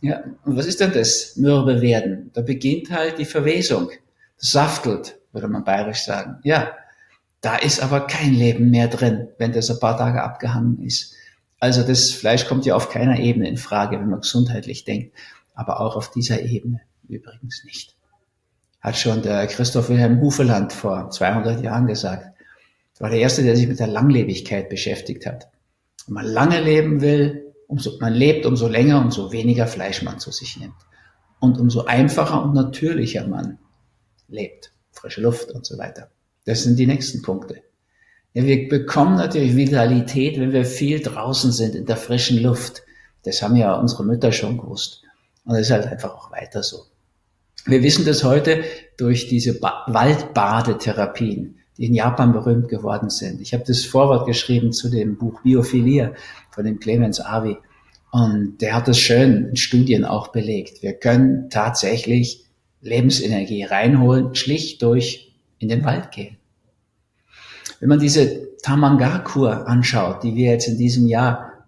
Ja, 0.00 0.22
und 0.44 0.56
was 0.56 0.66
ist 0.66 0.80
denn 0.80 0.92
das 0.92 1.36
mürbe 1.36 1.80
werden? 1.80 2.30
Da 2.34 2.42
beginnt 2.42 2.90
halt 2.90 3.18
die 3.18 3.24
Verwesung. 3.24 3.90
Das 4.38 4.50
saftelt, 4.50 5.18
würde 5.32 5.48
man 5.48 5.64
bayerisch 5.64 6.04
sagen. 6.04 6.38
Ja, 6.44 6.72
da 7.40 7.56
ist 7.56 7.82
aber 7.82 8.06
kein 8.06 8.34
Leben 8.34 8.70
mehr 8.70 8.88
drin, 8.88 9.28
wenn 9.38 9.52
das 9.52 9.70
ein 9.70 9.80
paar 9.80 9.98
Tage 9.98 10.22
abgehangen 10.22 10.82
ist. 10.82 11.14
Also 11.64 11.82
das 11.82 12.10
Fleisch 12.10 12.44
kommt 12.46 12.66
ja 12.66 12.74
auf 12.74 12.90
keiner 12.90 13.18
Ebene 13.18 13.48
in 13.48 13.56
Frage, 13.56 13.98
wenn 13.98 14.10
man 14.10 14.20
gesundheitlich 14.20 14.84
denkt, 14.84 15.16
aber 15.54 15.80
auch 15.80 15.96
auf 15.96 16.10
dieser 16.10 16.42
Ebene 16.42 16.82
übrigens 17.08 17.64
nicht. 17.64 17.96
Hat 18.82 18.98
schon 18.98 19.22
der 19.22 19.46
Christoph 19.46 19.88
Wilhelm 19.88 20.20
Hufeland 20.20 20.74
vor 20.74 21.08
200 21.08 21.64
Jahren 21.64 21.86
gesagt. 21.86 22.36
Das 22.92 23.00
war 23.00 23.08
der 23.08 23.20
Erste, 23.20 23.44
der 23.44 23.56
sich 23.56 23.66
mit 23.66 23.80
der 23.80 23.86
Langlebigkeit 23.86 24.68
beschäftigt 24.68 25.24
hat. 25.24 25.48
Wenn 26.06 26.12
man 26.16 26.26
lange 26.26 26.60
leben 26.60 27.00
will, 27.00 27.54
umso, 27.66 27.96
man 27.98 28.12
lebt, 28.12 28.44
umso 28.44 28.68
länger, 28.68 29.00
umso 29.00 29.32
weniger 29.32 29.66
Fleisch 29.66 30.02
man 30.02 30.18
zu 30.18 30.32
sich 30.32 30.58
nimmt. 30.58 30.76
Und 31.40 31.58
umso 31.58 31.86
einfacher 31.86 32.42
und 32.42 32.52
natürlicher 32.52 33.26
man 33.26 33.58
lebt. 34.28 34.70
Frische 34.92 35.22
Luft 35.22 35.50
und 35.50 35.64
so 35.64 35.78
weiter. 35.78 36.10
Das 36.44 36.62
sind 36.62 36.78
die 36.78 36.86
nächsten 36.86 37.22
Punkte. 37.22 37.62
Ja, 38.34 38.44
wir 38.44 38.68
bekommen 38.68 39.16
natürlich 39.16 39.54
Vitalität, 39.54 40.40
wenn 40.40 40.52
wir 40.52 40.64
viel 40.64 41.00
draußen 41.00 41.52
sind, 41.52 41.76
in 41.76 41.86
der 41.86 41.96
frischen 41.96 42.42
Luft. 42.42 42.82
Das 43.22 43.40
haben 43.42 43.54
ja 43.54 43.74
unsere 43.74 44.04
Mütter 44.04 44.32
schon 44.32 44.58
gewusst. 44.58 45.02
Und 45.44 45.54
das 45.54 45.62
ist 45.62 45.70
halt 45.70 45.86
einfach 45.86 46.14
auch 46.14 46.32
weiter 46.32 46.64
so. 46.64 46.82
Wir 47.64 47.82
wissen 47.84 48.04
das 48.04 48.24
heute 48.24 48.64
durch 48.96 49.28
diese 49.28 49.58
ba 49.60 49.84
Waldbadetherapien, 49.86 51.58
die 51.78 51.86
in 51.86 51.94
Japan 51.94 52.32
berühmt 52.32 52.68
geworden 52.68 53.08
sind. 53.08 53.40
Ich 53.40 53.54
habe 53.54 53.62
das 53.64 53.84
Vorwort 53.84 54.26
geschrieben 54.26 54.72
zu 54.72 54.90
dem 54.90 55.16
Buch 55.16 55.40
Biophilia 55.42 56.12
von 56.50 56.64
dem 56.64 56.80
Clemens 56.80 57.20
Avi. 57.20 57.56
Und 58.10 58.60
der 58.60 58.74
hat 58.74 58.88
das 58.88 58.98
schön 58.98 59.50
in 59.50 59.56
Studien 59.56 60.04
auch 60.04 60.28
belegt. 60.28 60.82
Wir 60.82 60.94
können 60.94 61.50
tatsächlich 61.50 62.44
Lebensenergie 62.80 63.62
reinholen, 63.62 64.34
schlicht 64.34 64.82
durch 64.82 65.32
in 65.58 65.68
den 65.68 65.84
Wald 65.84 66.10
gehen. 66.10 66.36
Wenn 67.80 67.88
man 67.88 67.98
diese 67.98 68.56
Tamanga-Kur 68.62 69.68
anschaut, 69.68 70.22
die 70.22 70.34
wir 70.34 70.50
jetzt 70.50 70.68
in 70.68 70.78
diesem 70.78 71.06
Jahr 71.06 71.66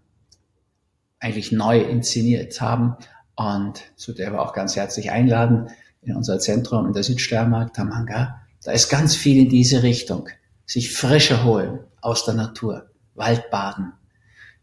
eigentlich 1.18 1.52
neu 1.52 1.80
inszeniert 1.80 2.60
haben 2.60 2.96
und 3.34 3.82
zu 3.96 4.12
der 4.12 4.32
wir 4.32 4.40
auch 4.40 4.52
ganz 4.52 4.76
herzlich 4.76 5.10
einladen 5.10 5.68
in 6.02 6.14
unser 6.14 6.38
Zentrum 6.38 6.86
in 6.86 6.92
der 6.92 7.02
Südsteiermark, 7.02 7.74
Tamanga, 7.74 8.40
da 8.64 8.72
ist 8.72 8.88
ganz 8.88 9.14
viel 9.14 9.42
in 9.42 9.48
diese 9.48 9.82
Richtung. 9.82 10.28
Sich 10.64 10.92
Frische 10.92 11.44
holen 11.44 11.80
aus 12.00 12.24
der 12.24 12.34
Natur, 12.34 12.90
Waldbaden, 13.14 13.92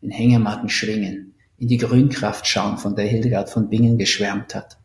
in 0.02 0.12
Hängematten 0.12 0.70
schwingen, 0.70 1.36
in 1.58 1.68
die 1.68 1.78
Grünkraft 1.78 2.48
schauen, 2.48 2.78
von 2.78 2.96
der 2.96 3.06
Hildegard 3.06 3.50
von 3.50 3.70
Bingen 3.70 3.98
geschwärmt 3.98 4.56
hat. 4.56 4.78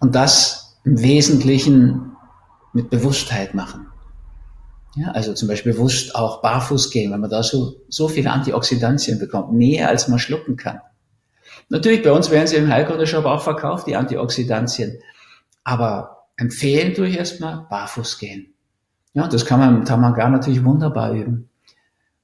Und 0.00 0.14
das 0.14 0.78
im 0.84 1.02
Wesentlichen 1.02 2.12
mit 2.72 2.90
Bewusstheit 2.90 3.54
machen. 3.54 3.88
Ja, 4.98 5.12
also 5.12 5.32
zum 5.32 5.46
Beispiel 5.46 5.72
bewusst 5.72 6.16
auch 6.16 6.42
barfuß 6.42 6.90
gehen, 6.90 7.12
weil 7.12 7.18
man 7.18 7.30
da 7.30 7.44
so, 7.44 7.76
so 7.88 8.08
viele 8.08 8.32
Antioxidantien 8.32 9.20
bekommt, 9.20 9.52
mehr 9.52 9.88
als 9.88 10.08
man 10.08 10.18
schlucken 10.18 10.56
kann. 10.56 10.80
Natürlich, 11.68 12.02
bei 12.02 12.10
uns 12.10 12.30
werden 12.30 12.48
sie 12.48 12.56
im 12.56 12.68
Heilkunde-Shop 12.68 13.24
auch 13.24 13.42
verkauft, 13.42 13.86
die 13.86 13.94
Antioxidantien. 13.94 14.98
Aber 15.62 16.26
empfehlen 16.36 16.94
tue 16.94 17.08
ich 17.08 17.18
erstmal 17.18 17.66
barfuß 17.70 18.18
gehen. 18.18 18.54
Ja, 19.12 19.28
das 19.28 19.46
kann 19.46 19.60
man 19.60 19.76
im 19.76 19.84
Tamaga 19.84 20.28
natürlich 20.28 20.64
wunderbar 20.64 21.12
üben. 21.12 21.48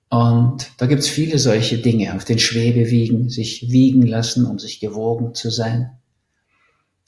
Und 0.08 0.72
da 0.78 0.86
gibt's 0.86 1.08
viele 1.08 1.38
solche 1.38 1.78
Dinge, 1.78 2.14
auf 2.14 2.24
den 2.24 2.38
Schwebewiegen, 2.38 3.28
sich 3.28 3.70
wiegen 3.70 4.06
lassen, 4.06 4.46
um 4.46 4.58
sich 4.58 4.80
gewogen 4.80 5.34
zu 5.34 5.50
sein. 5.50 5.90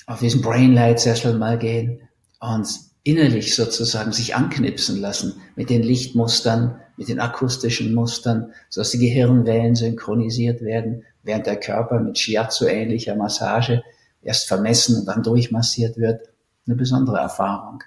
Auf 0.07 0.21
diesen 0.21 0.43
Brainlight-Sessel 0.43 1.37
mal 1.39 1.59
gehen 1.59 2.03
und 2.39 2.69
innerlich 3.07 3.55
sozusagen 3.55 4.11
sich 4.11 4.35
anknipsen 4.35 5.01
lassen 5.01 5.35
mit 5.55 5.71
den 5.71 5.85
Lichtmustern, 5.85 6.81
mit 6.97 7.09
den 7.09 7.21
akustischen 7.21 7.95
Mustern, 7.95 8.53
sodass 8.69 8.91
die 8.91 8.99
Gehirnwellen 8.99 9.77
synchronisiert 9.77 10.61
werden, 10.61 11.05
während 11.23 11.47
der 11.47 11.61
Körper 11.61 12.01
mit 12.01 12.19
Shiatsu-ähnlicher 12.19 13.15
Massage 13.15 13.85
erst 14.23 14.49
vermessen 14.49 14.97
und 14.97 15.07
dann 15.07 15.23
durchmassiert 15.23 15.99
wird. 15.99 16.29
Eine 16.67 16.75
besondere 16.75 17.19
Erfahrung. 17.19 17.81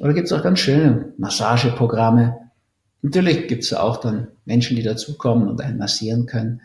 Oder 0.00 0.14
gibt 0.14 0.28
es 0.28 0.32
auch 0.32 0.42
ganz 0.42 0.60
schöne 0.60 1.12
Massageprogramme. 1.18 2.38
Natürlich 3.02 3.48
gibt 3.48 3.64
es 3.64 3.74
auch 3.74 3.98
dann 3.98 4.28
Menschen, 4.46 4.76
die 4.76 4.82
dazukommen 4.82 5.46
und 5.48 5.60
einen 5.60 5.76
massieren 5.76 6.24
können. 6.24 6.62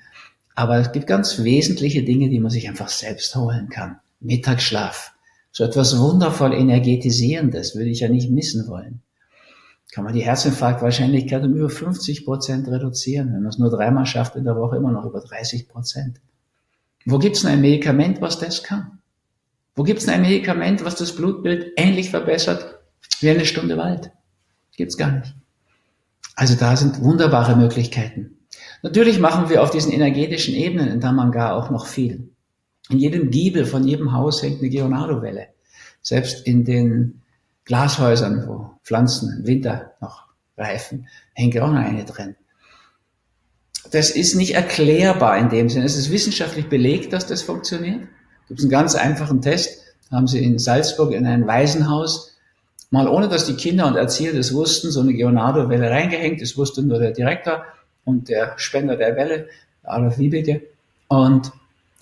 Aber 0.56 0.78
es 0.78 0.94
gibt 0.94 1.08
ganz 1.08 1.44
wesentliche 1.44 2.04
Dinge, 2.04 2.30
die 2.30 2.40
man 2.40 2.52
sich 2.52 2.70
einfach 2.70 2.88
selbst 2.88 3.36
holen 3.36 3.68
kann. 3.68 4.00
Mittagsschlaf, 4.22 5.12
so 5.53 5.63
etwas 5.63 5.98
wundervoll 6.00 6.51
energetisierendes 6.51 7.75
würde 7.75 7.91
ich 7.91 8.00
ja 8.00 8.10
nicht 8.10 8.31
missen 8.31 8.67
wollen. 8.67 9.03
Kann 9.93 10.03
man 10.03 10.13
die 10.13 10.25
Herzinfarktwahrscheinlichkeit 10.25 11.43
um 11.43 11.53
über 11.53 11.69
50 11.69 12.25
Prozent 12.25 12.67
reduzieren, 12.67 13.27
wenn 13.27 13.43
man 13.43 13.50
es 13.50 13.60
nur 13.60 13.69
dreimal 13.69 14.07
schafft 14.07 14.36
in 14.36 14.45
der 14.45 14.55
Woche, 14.55 14.77
immer 14.77 14.91
noch 14.91 15.05
über 15.05 15.22
30 15.22 15.69
Prozent. 15.69 16.19
Wo 17.05 17.19
gibt 17.19 17.36
es 17.36 17.43
denn 17.43 17.51
ein 17.51 17.62
Medikament, 17.62 18.19
was 18.19 18.39
das 18.39 18.63
kann? 18.63 18.98
Wo 19.75 19.83
gibt 19.83 20.00
es 20.00 20.05
denn 20.05 20.15
ein 20.15 20.22
Medikament, 20.24 20.83
was 20.83 20.95
das 20.95 21.15
Blutbild 21.15 21.74
ähnlich 21.77 22.10
verbessert 22.10 22.79
wie 23.19 23.29
eine 23.29 23.45
Stunde 23.45 23.77
Wald? 23.77 24.12
Gibt's 24.75 24.98
gar 24.98 25.12
nicht. 25.12 25.36
Also 26.36 26.55
da 26.55 26.75
sind 26.75 27.03
wunderbare 27.03 27.55
Möglichkeiten. 27.55 28.39
Natürlich 28.81 29.19
machen 29.19 29.50
wir 29.50 29.62
auf 29.62 29.69
diesen 29.69 29.91
energetischen 29.91 30.55
Ebenen 30.55 30.88
in 30.88 31.00
Damanga 31.00 31.53
auch 31.53 31.69
noch 31.69 31.86
viel. 31.86 32.33
In 32.90 33.00
jedem 33.00 33.32
Giebel 33.32 33.66
von 33.66 33.88
jedem 33.88 34.12
Haus 34.12 34.44
hängt 34.44 34.60
eine 34.60 34.70
Geonado-Welle. 34.70 35.48
Selbst 36.02 36.46
in 36.46 36.66
den 36.66 37.22
Glashäusern, 37.66 38.48
wo 38.48 38.72
Pflanzen 38.84 39.38
im 39.38 39.48
Winter 39.48 39.94
noch 40.02 40.25
reifen, 40.58 41.08
hängt 41.34 41.58
auch 41.60 41.72
noch 41.72 41.80
eine 41.80 42.04
drin. 42.04 42.36
Das 43.92 44.12
ist 44.12 44.36
nicht 44.36 44.56
erklärbar 44.56 45.38
in 45.38 45.50
dem 45.50 45.70
Sinne. 45.70 45.86
Es 45.86 45.98
ist 45.98 46.12
wissenschaftlich 46.12 46.68
belegt, 46.68 47.13
dass 47.13 47.25
das 47.25 47.42
funktioniert. 47.42 48.02
Es 48.44 48.48
gibt 48.50 48.62
einen 48.62 48.70
ganz 48.70 48.96
einfachen 48.96 49.42
Test. 49.42 49.82
Haben 50.12 50.28
sie 50.28 50.44
in 50.44 50.60
Salzburg 50.60 51.13
in 51.13 51.25
ein 51.25 51.48
Waisenhaus 51.48 52.36
mal 52.92 53.08
ohne, 53.08 53.28
dass 53.28 53.46
die 53.46 53.56
Kinder 53.56 53.88
und 53.88 53.96
Erzieher 53.96 54.34
das 54.34 54.54
wussten, 54.54 54.92
so 54.92 55.00
eine 55.02 55.13
Geonado-Welle 55.13 55.90
reingehängt. 55.90 56.42
Das 56.42 56.56
wusste 56.58 56.84
nur 56.84 57.00
der 57.00 57.12
Direktor 57.12 57.63
und 58.06 58.30
der 58.30 58.54
Spender 58.58 58.96
der 58.96 59.16
Welle, 59.16 59.48
Adolf 59.82 60.20
Wiebeke. 60.20 60.62
Und 61.08 61.52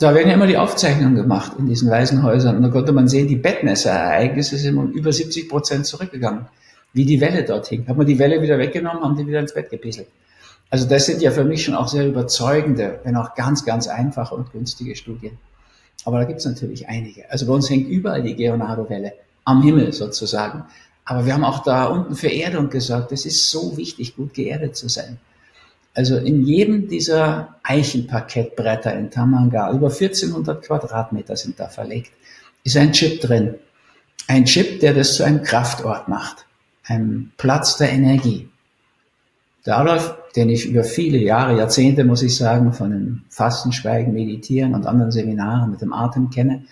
da 0.01 0.15
werden 0.15 0.29
ja 0.29 0.36
immer 0.36 0.48
die 0.48 0.58
Aufzeichnungen 0.58 1.15
gemacht 1.15 1.53
in 1.60 1.67
diesen 1.67 1.89
Waisenhäusern. 1.89 2.55
Und 2.55 2.63
da 2.63 2.70
konnte 2.70 2.91
man 2.91 3.08
sehen, 3.08 3.27
die 3.27 3.36
Bettmesserereignisse 3.36 4.58
sind 4.58 4.77
um 4.77 4.91
über 4.91 5.12
70 5.12 5.50
Prozent 5.50 5.86
zurückgegangen. 5.86 6.46
Wie 6.93 7.05
die 7.05 7.22
Welle 7.22 7.43
dort 7.43 7.67
hing. 7.67 7.88
Hat 7.88 7.98
man 7.98 8.08
die 8.08 8.20
Welle 8.20 8.41
wieder 8.41 8.58
weggenommen, 8.58 9.03
haben 9.03 9.15
die 9.15 9.27
wieder 9.27 9.39
ins 9.39 9.53
Bett 9.53 9.70
gepisselt. 9.70 10.08
Also 10.70 10.88
das 10.88 11.05
sind 11.05 11.22
ja 11.22 11.31
für 11.31 11.43
mich 11.43 11.63
schon 11.63 11.75
auch 11.75 11.88
sehr 11.88 12.08
überzeugende, 12.08 13.00
wenn 13.03 13.15
auch 13.15 13.36
ganz, 13.36 13.65
ganz 13.65 13.88
einfache 13.88 14.34
und 14.36 14.51
günstige 14.51 14.96
Studien. 14.96 15.38
Aber 16.05 16.20
da 16.20 16.25
gibt 16.25 16.39
es 16.39 16.46
natürlich 16.46 16.88
einige. 16.88 17.29
Also 17.29 17.46
bei 17.46 17.53
uns 17.53 17.70
hängt 17.70 17.88
überall 17.88 18.24
die 18.24 18.36
Geonado-Welle 18.36 19.13
am 19.46 19.62
Himmel 19.62 19.91
sozusagen. 19.91 20.63
Aber 21.05 21.25
wir 21.25 21.34
haben 21.34 21.43
auch 21.43 21.63
da 21.63 21.86
unten 21.86 22.15
für 22.15 22.34
Erdung 22.34 22.70
gesagt, 22.70 23.12
es 23.12 23.25
ist 23.25 23.51
so 23.51 23.75
wichtig, 23.77 24.15
gut 24.15 24.34
geerdet 24.34 24.75
zu 24.75 24.88
sein. 24.88 25.17
Also 25.93 26.17
in 26.17 26.45
jedem 26.45 26.88
dieser 26.88 27.55
Eichenparkettbretter 27.63 28.93
in 28.93 29.12
Tamanga, 29.12 29.71
über 29.71 29.88
1400 29.88 30.65
Quadratmeter 30.65 31.36
sind 31.36 31.60
da 31.60 31.67
verlegt, 31.67 32.12
ist 32.63 32.77
ein 32.77 32.93
Chip 32.93 33.21
drin. 33.21 33.55
Ein 34.27 34.45
Chip, 34.45 34.79
der 34.79 34.93
das 34.93 35.15
zu 35.15 35.24
einem 35.24 35.43
Kraftort 35.43 36.07
macht. 36.07 36.45
Ein 36.86 37.33
Platz 37.38 37.77
der 37.77 37.91
Energie. 37.91 38.50
Der 39.65 39.77
Adolf, 39.77 40.15
den 40.36 40.50
ich 40.50 40.65
über 40.65 40.83
viele 40.83 41.17
Jahre, 41.17 41.57
Jahrzehnte, 41.57 42.03
muss 42.03 42.24
ich 42.24 42.36
sagen, 42.36 42.74
von 42.74 42.91
dem 42.91 43.24
Fasten, 43.29 43.74
Schweigen, 43.74 44.13
Meditieren 44.13 44.74
und 44.74 44.88
anderen 44.88 45.12
Seminaren 45.12 45.71
mit 45.71 45.81
dem 45.81 45.93
Atem 45.93 46.29
kenne, 46.29 46.63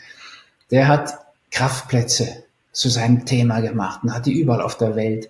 der 0.72 0.88
hat 0.88 1.20
Kraftplätze 1.52 2.44
zu 2.72 2.90
seinem 2.90 3.26
Thema 3.26 3.60
gemacht 3.60 4.02
und 4.04 4.14
hat 4.14 4.26
die 4.26 4.40
überall 4.40 4.62
auf 4.62 4.78
der 4.78 4.96
Welt 4.96 5.30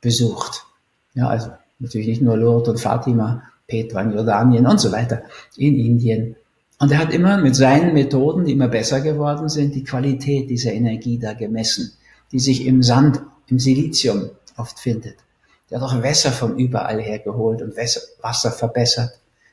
besucht. 0.00 0.64
Ja, 1.14 1.28
also 1.28 1.50
natürlich 1.78 2.08
nicht 2.08 2.22
nur 2.22 2.36
Lourdes 2.36 2.68
und 2.68 2.80
Fatima, 2.80 3.42
Petra 3.66 4.02
in 4.02 4.12
Jordanien 4.12 4.66
und 4.66 4.80
so 4.80 4.90
weiter, 4.92 5.22
in 5.56 5.78
Indien. 5.78 6.36
Und 6.80 6.92
er 6.92 6.98
hat 6.98 7.12
immer 7.12 7.38
mit 7.38 7.56
seinen 7.56 7.92
Methoden, 7.92 8.44
die 8.44 8.52
immer 8.52 8.68
besser 8.68 9.00
geworden 9.00 9.48
sind, 9.48 9.74
die 9.74 9.84
Qualität 9.84 10.48
dieser 10.48 10.72
Energie 10.72 11.18
da 11.18 11.34
gemessen, 11.34 11.92
die 12.32 12.38
sich 12.38 12.66
im 12.66 12.82
Sand, 12.82 13.20
im 13.48 13.58
Silizium 13.58 14.30
oft 14.56 14.78
findet. 14.78 15.16
Der 15.70 15.80
hat 15.80 15.88
auch 15.88 16.02
Wässer 16.02 16.30
von 16.30 16.56
überall 16.56 17.00
her 17.00 17.18
geholt 17.18 17.62
und 17.62 17.76
Wasser 17.76 18.50
verbessert. 18.50 19.10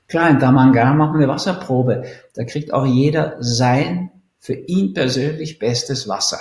Klar, 0.08 0.30
in 0.30 0.40
Damanga 0.40 0.94
machen 0.94 1.20
wir 1.20 1.28
Wasserprobe. 1.28 2.04
Da 2.36 2.44
kriegt 2.44 2.72
auch 2.74 2.86
jeder 2.86 3.38
sein 3.40 4.12
für 4.40 4.54
ihn 4.54 4.94
persönlich 4.94 5.58
bestes 5.58 6.08
Wasser. 6.08 6.40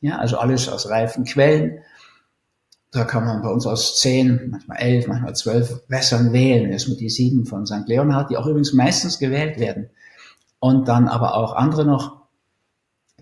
Ja, 0.00 0.18
also 0.18 0.38
alles 0.38 0.68
aus 0.68 0.88
reifen 0.88 1.24
Quellen. 1.24 1.80
Da 2.92 3.04
kann 3.04 3.24
man 3.24 3.40
bei 3.40 3.48
uns 3.48 3.66
aus 3.66 3.98
zehn, 3.98 4.50
manchmal 4.50 4.78
elf, 4.78 5.06
manchmal 5.06 5.34
zwölf 5.34 5.80
Wässern 5.88 6.32
wählen. 6.34 6.70
Erstmal 6.70 6.98
die 6.98 7.08
sieben 7.08 7.46
von 7.46 7.66
St. 7.66 7.86
Leonhard, 7.86 8.30
die 8.30 8.36
auch 8.36 8.46
übrigens 8.46 8.74
meistens 8.74 9.18
gewählt 9.18 9.58
werden. 9.58 9.88
Und 10.60 10.88
dann 10.88 11.08
aber 11.08 11.34
auch 11.34 11.54
andere 11.54 11.86
noch, 11.86 12.20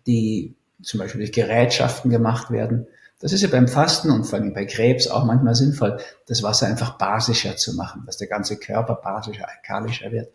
die 0.08 0.56
zum 0.82 0.98
Beispiel 0.98 1.20
durch 1.20 1.32
Gerätschaften 1.32 2.10
gemacht 2.10 2.50
werden. 2.50 2.88
Das 3.20 3.32
ist 3.32 3.42
ja 3.42 3.48
beim 3.48 3.68
Fasten 3.68 4.10
und 4.10 4.24
vor 4.24 4.40
allem 4.40 4.54
bei 4.54 4.64
Krebs 4.64 5.06
auch 5.06 5.24
manchmal 5.24 5.54
sinnvoll, 5.54 5.98
das 6.26 6.42
Wasser 6.42 6.66
einfach 6.66 6.98
basischer 6.98 7.56
zu 7.56 7.76
machen, 7.76 8.02
dass 8.06 8.16
der 8.16 8.28
ganze 8.28 8.56
Körper 8.56 8.96
basischer, 8.96 9.48
alkalischer 9.48 10.10
wird. 10.10 10.32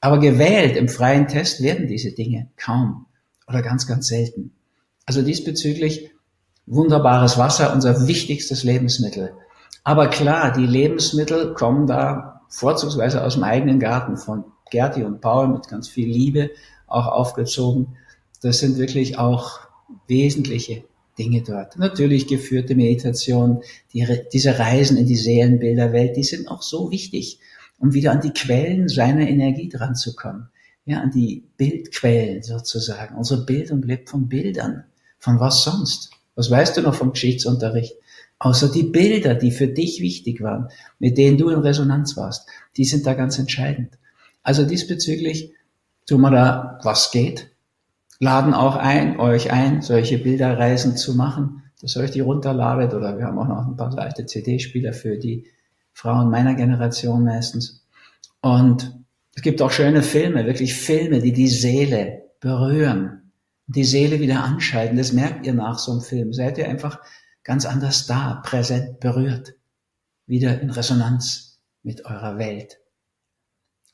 Aber 0.00 0.18
gewählt 0.18 0.76
im 0.76 0.88
freien 0.88 1.28
Test 1.28 1.62
werden 1.62 1.86
diese 1.86 2.12
Dinge 2.12 2.48
kaum 2.56 3.06
oder 3.46 3.60
ganz, 3.60 3.86
ganz 3.86 4.06
selten. 4.06 4.54
Also 5.04 5.22
diesbezüglich 5.22 6.12
wunderbares 6.70 7.36
Wasser, 7.36 7.72
unser 7.74 8.06
wichtigstes 8.06 8.64
Lebensmittel. 8.64 9.32
Aber 9.84 10.08
klar, 10.08 10.52
die 10.52 10.66
Lebensmittel 10.66 11.52
kommen 11.54 11.86
da 11.86 12.42
vorzugsweise 12.48 13.24
aus 13.24 13.34
dem 13.34 13.44
eigenen 13.44 13.80
Garten 13.80 14.16
von 14.16 14.44
Gerti 14.70 15.02
und 15.02 15.20
Paul 15.20 15.48
mit 15.48 15.68
ganz 15.68 15.88
viel 15.88 16.08
Liebe 16.08 16.50
auch 16.86 17.06
aufgezogen. 17.06 17.96
Das 18.42 18.58
sind 18.60 18.78
wirklich 18.78 19.18
auch 19.18 19.60
wesentliche 20.06 20.84
Dinge 21.18 21.42
dort. 21.42 21.76
Natürlich 21.76 22.28
geführte 22.28 22.74
Meditation, 22.74 23.62
die, 23.92 24.06
diese 24.32 24.58
Reisen 24.58 24.96
in 24.96 25.06
die 25.06 25.16
Seelenbilderwelt, 25.16 26.16
die 26.16 26.24
sind 26.24 26.48
auch 26.48 26.62
so 26.62 26.90
wichtig, 26.90 27.40
um 27.78 27.92
wieder 27.94 28.12
an 28.12 28.20
die 28.20 28.32
Quellen 28.32 28.88
seiner 28.88 29.28
Energie 29.28 29.68
dran 29.68 29.94
zu 29.94 30.14
kommen. 30.14 30.48
Ja, 30.86 31.00
an 31.00 31.10
die 31.10 31.44
Bildquellen 31.56 32.42
sozusagen. 32.42 33.16
Unsere 33.16 33.44
Bildung 33.44 33.82
lebt 33.82 34.08
von 34.08 34.28
Bildern. 34.28 34.84
Von 35.18 35.38
was 35.38 35.62
sonst? 35.62 36.10
Was 36.40 36.50
weißt 36.50 36.78
du 36.78 36.80
noch 36.80 36.94
vom 36.94 37.12
Geschichtsunterricht? 37.12 37.96
Außer 38.38 38.72
die 38.72 38.84
Bilder, 38.84 39.34
die 39.34 39.50
für 39.50 39.68
dich 39.68 40.00
wichtig 40.00 40.40
waren, 40.40 40.68
mit 40.98 41.18
denen 41.18 41.36
du 41.36 41.50
in 41.50 41.58
Resonanz 41.58 42.16
warst, 42.16 42.48
die 42.78 42.86
sind 42.86 43.04
da 43.04 43.12
ganz 43.12 43.38
entscheidend. 43.38 43.98
Also 44.42 44.64
diesbezüglich 44.64 45.52
tun 46.06 46.22
wir 46.22 46.30
da, 46.30 46.78
was 46.82 47.10
geht, 47.10 47.50
laden 48.20 48.54
auch 48.54 48.76
ein, 48.76 49.20
euch 49.20 49.52
ein, 49.52 49.82
solche 49.82 50.16
Bilderreisen 50.16 50.96
zu 50.96 51.14
machen, 51.14 51.62
dass 51.82 51.94
ihr 51.94 52.04
euch 52.04 52.10
die 52.10 52.20
runterladet 52.20 52.94
oder 52.94 53.18
wir 53.18 53.26
haben 53.26 53.38
auch 53.38 53.48
noch 53.48 53.66
ein 53.66 53.76
paar 53.76 53.92
leichte 53.94 54.24
CD-Spieler 54.24 54.94
für 54.94 55.18
die 55.18 55.44
Frauen 55.92 56.30
meiner 56.30 56.54
Generation 56.54 57.22
meistens. 57.22 57.84
Und 58.40 58.98
es 59.34 59.42
gibt 59.42 59.60
auch 59.60 59.72
schöne 59.72 60.02
Filme, 60.02 60.46
wirklich 60.46 60.72
Filme, 60.72 61.20
die 61.20 61.34
die 61.34 61.48
Seele 61.48 62.22
berühren, 62.40 63.29
die 63.74 63.84
Seele 63.84 64.20
wieder 64.20 64.42
anschalten. 64.42 64.96
Das 64.96 65.12
merkt 65.12 65.46
ihr 65.46 65.54
nach 65.54 65.78
so 65.78 65.92
einem 65.92 66.00
Film. 66.00 66.32
Seid 66.32 66.58
ihr 66.58 66.68
einfach 66.68 67.00
ganz 67.44 67.66
anders 67.66 68.06
da, 68.06 68.42
präsent, 68.44 69.00
berührt, 69.00 69.54
wieder 70.26 70.60
in 70.60 70.70
Resonanz 70.70 71.60
mit 71.82 72.04
eurer 72.04 72.36
Welt. 72.38 72.78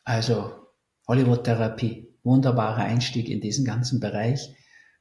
Also 0.05 0.53
Hollywood-Therapie, 1.07 2.09
wunderbarer 2.25 2.85
Einstieg 2.85 3.29
in 3.29 3.41
diesen 3.41 3.65
ganzen 3.65 4.01
Bereich. 4.01 4.55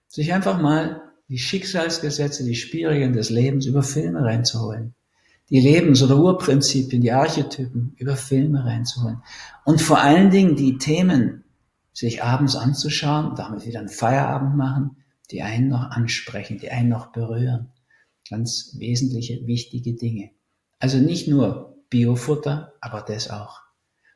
Sich 0.07 0.33
einfach 0.33 0.61
mal 0.61 1.01
die 1.29 1.39
Schicksalsgesetze, 1.39 2.43
die 2.43 2.55
Spielregeln 2.55 3.13
des 3.13 3.29
Lebens 3.29 3.65
über 3.65 3.81
Filme 3.81 4.23
reinzuholen. 4.23 4.93
Die 5.49 5.61
Lebens- 5.61 6.03
oder 6.03 6.17
Urprinzipien, 6.17 7.01
die 7.01 7.11
Archetypen 7.11 7.93
über 7.97 8.15
Filme 8.15 8.65
reinzuholen. 8.65 9.21
Und 9.63 9.81
vor 9.81 9.99
allen 9.99 10.31
Dingen 10.31 10.55
die 10.55 10.77
Themen, 10.77 11.44
sich 11.95 12.23
abends 12.23 12.55
anzuschauen, 12.57 13.35
damit 13.35 13.65
wieder 13.65 13.79
einen 13.79 13.87
Feierabend 13.87 14.55
machen, 14.55 14.97
die 15.31 15.41
einen 15.41 15.69
noch 15.69 15.91
ansprechen, 15.91 16.59
die 16.59 16.69
einen 16.69 16.89
noch 16.89 17.07
berühren. 17.07 17.71
Ganz 18.29 18.75
wesentliche, 18.77 19.47
wichtige 19.47 19.93
Dinge. 19.93 20.31
Also 20.77 20.97
nicht 20.97 21.27
nur 21.27 21.77
Biofutter, 21.89 22.73
aber 22.81 23.01
das 23.01 23.29
auch. 23.29 23.61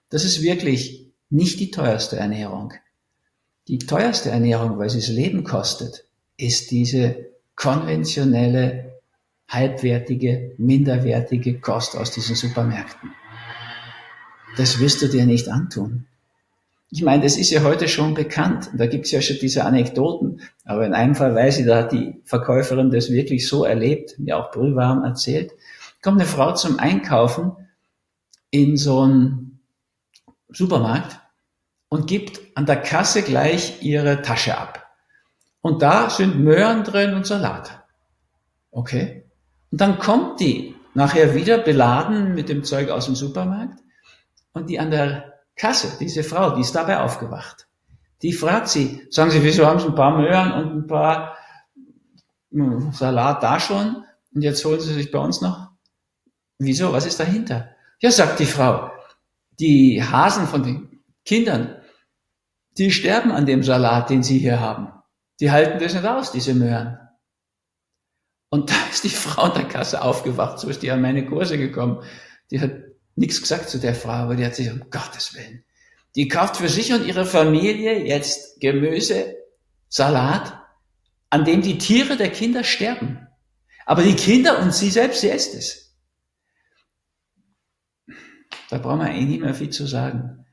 Das 0.09 0.25
ist 0.25 0.41
wirklich 0.41 1.09
nicht 1.29 1.59
die 1.59 1.71
teuerste 1.71 2.17
Ernährung. 2.17 2.73
Die 3.69 3.77
teuerste 3.77 4.29
Ernährung, 4.29 4.77
weil 4.77 4.89
sie 4.89 4.99
das 4.99 5.07
Leben 5.07 5.43
kostet, 5.45 6.05
ist 6.35 6.71
diese 6.71 7.27
konventionelle, 7.55 8.99
halbwertige, 9.47 10.53
minderwertige 10.57 11.59
Kost 11.61 11.95
aus 11.95 12.11
diesen 12.11 12.35
Supermärkten. 12.35 13.11
Das 14.57 14.79
wirst 14.79 15.01
du 15.01 15.07
dir 15.07 15.25
nicht 15.25 15.47
antun. 15.47 16.08
Ich 16.91 17.03
meine, 17.03 17.21
das 17.23 17.37
ist 17.37 17.51
ja 17.51 17.63
heute 17.63 17.87
schon 17.87 18.15
bekannt. 18.15 18.69
Da 18.73 18.87
gibt's 18.87 19.11
ja 19.11 19.21
schon 19.21 19.37
diese 19.39 19.63
Anekdoten. 19.63 20.41
Aber 20.65 20.85
in 20.85 20.93
einem 20.93 21.13
Fall 21.13 21.35
weiß 21.35 21.59
ich, 21.59 21.67
da 21.67 21.77
hat 21.77 21.91
die 21.91 22.19
Verkäuferin 22.25 22.89
das 22.89 23.11
wirklich 23.11 23.47
so 23.47 23.63
erlebt, 23.63 24.17
mir 24.17 24.37
auch 24.37 24.51
brühwarm 24.51 25.03
erzählt. 25.03 25.51
Kommt 26.01 26.19
eine 26.19 26.27
Frau 26.27 26.53
zum 26.53 26.79
Einkaufen 26.79 27.51
in 28.49 28.75
so 28.75 29.01
einen 29.01 29.59
Supermarkt 30.49 31.19
und 31.89 32.07
gibt 32.07 32.39
an 32.55 32.65
der 32.65 32.77
Kasse 32.77 33.21
gleich 33.21 33.83
ihre 33.83 34.23
Tasche 34.23 34.57
ab. 34.57 34.87
Und 35.61 35.81
da 35.83 36.09
sind 36.09 36.39
Möhren 36.39 36.83
drin 36.83 37.13
und 37.13 37.27
Salat. 37.27 37.83
Okay. 38.71 39.25
Und 39.71 39.81
dann 39.81 39.99
kommt 39.99 40.39
die 40.39 40.75
nachher 40.95 41.35
wieder 41.35 41.59
beladen 41.59 42.33
mit 42.33 42.49
dem 42.49 42.63
Zeug 42.63 42.89
aus 42.89 43.05
dem 43.05 43.15
Supermarkt 43.15 43.79
und 44.53 44.69
die 44.69 44.79
an 44.79 44.89
der 44.89 45.38
Kasse, 45.59 45.97
diese 45.99 46.23
Frau, 46.23 46.55
die 46.55 46.61
ist 46.61 46.73
dabei 46.73 46.99
aufgewacht. 46.99 47.67
Die 48.21 48.33
fragt 48.33 48.69
sie, 48.69 49.05
sagen 49.09 49.31
Sie, 49.31 49.43
wieso 49.43 49.65
haben 49.65 49.79
Sie 49.79 49.87
ein 49.87 49.95
paar 49.95 50.17
Möhren 50.17 50.51
und 50.53 50.77
ein 50.77 50.87
paar 50.87 51.37
hm, 52.51 52.91
Salat 52.93 53.43
da 53.43 53.59
schon 53.59 54.03
und 54.33 54.41
jetzt 54.41 54.63
holen 54.63 54.79
Sie 54.79 54.93
sich 54.93 55.11
bei 55.11 55.19
uns 55.19 55.41
noch 55.41 55.69
Wieso? 56.59 56.91
Was 56.91 57.05
ist 57.05 57.19
dahinter? 57.19 57.73
Ja, 58.01 58.11
sagt 58.11 58.39
die 58.39 58.45
Frau, 58.45 58.91
die 59.59 60.03
Hasen 60.03 60.45
von 60.45 60.63
den 60.63 61.01
Kindern, 61.25 61.81
die 62.77 62.91
sterben 62.91 63.31
an 63.31 63.45
dem 63.45 63.63
Salat, 63.63 64.09
den 64.09 64.23
sie 64.23 64.39
hier 64.39 64.59
haben. 64.59 64.91
Die 65.39 65.51
halten 65.51 65.79
das 65.79 65.93
nicht 65.93 66.05
aus, 66.05 66.31
diese 66.31 66.53
Möhren. 66.53 66.97
Und 68.49 68.69
da 68.69 68.75
ist 68.89 69.05
die 69.05 69.09
Frau 69.09 69.47
in 69.47 69.53
der 69.53 69.67
Kasse 69.69 70.01
aufgewacht, 70.01 70.59
so 70.59 70.67
ist 70.69 70.81
die 70.81 70.91
an 70.91 71.01
meine 71.01 71.25
Kurse 71.25 71.57
gekommen. 71.57 72.03
Die 72.51 72.59
hat 72.59 72.71
nichts 73.19 73.41
gesagt 73.41 73.69
zu 73.69 73.79
der 73.79 73.95
Frau, 73.95 74.11
aber 74.11 74.35
die 74.35 74.45
hat 74.45 74.55
sich, 74.55 74.71
um 74.71 74.89
Gottes 74.89 75.35
Willen, 75.35 75.63
die 76.15 76.27
kauft 76.27 76.57
für 76.57 76.69
sich 76.69 76.93
und 76.93 77.05
ihre 77.05 77.25
Familie 77.25 78.05
jetzt 78.05 78.59
Gemüse, 78.61 79.35
Salat, 79.89 80.57
an 81.29 81.45
dem 81.45 81.61
die 81.61 81.77
Tiere 81.77 82.15
der 82.15 82.29
Kinder 82.29 82.63
sterben. 82.63 83.27
Aber 83.85 84.03
die 84.03 84.15
Kinder 84.15 84.59
und 84.59 84.73
sie 84.73 84.89
selbst, 84.89 85.21
sie 85.21 85.29
isst 85.29 85.53
es. 85.53 85.95
Da 88.69 88.77
brauchen 88.77 88.99
wir 88.99 89.05
eigentlich 89.05 89.29
nicht 89.29 89.41
mehr 89.41 89.53
viel 89.53 89.69
zu 89.69 89.85
sagen. 89.85 90.45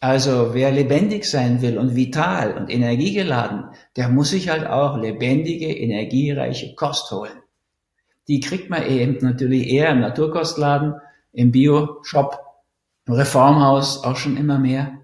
Also 0.00 0.54
wer 0.54 0.70
lebendig 0.70 1.24
sein 1.24 1.60
will 1.60 1.78
und 1.78 1.94
vital 1.94 2.56
und 2.56 2.70
energiegeladen, 2.70 3.64
der 3.96 4.08
muss 4.08 4.30
sich 4.30 4.48
halt 4.48 4.66
auch 4.66 4.96
lebendige, 4.96 5.68
energiereiche 5.68 6.74
Kost 6.74 7.10
holen. 7.10 7.42
Die 8.26 8.40
kriegt 8.40 8.70
man 8.70 8.86
eben 8.86 9.18
natürlich 9.20 9.68
eher 9.68 9.90
im 9.90 10.00
Naturkostladen, 10.00 10.94
im 11.32 11.52
Bio-Shop, 11.52 12.38
im 13.06 13.14
Reformhaus 13.14 14.04
auch 14.04 14.16
schon 14.16 14.36
immer 14.36 14.58
mehr. 14.58 14.98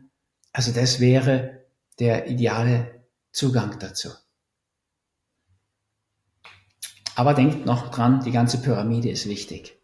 Also 0.52 0.72
das 0.72 1.00
wäre 1.00 1.64
der 1.98 2.28
ideale 2.28 3.02
Zugang 3.32 3.78
dazu. 3.78 4.10
Aber 7.16 7.34
denkt 7.34 7.66
noch 7.66 7.90
dran, 7.90 8.22
die 8.24 8.32
ganze 8.32 8.60
Pyramide 8.60 9.10
ist 9.10 9.28
wichtig. 9.28 9.78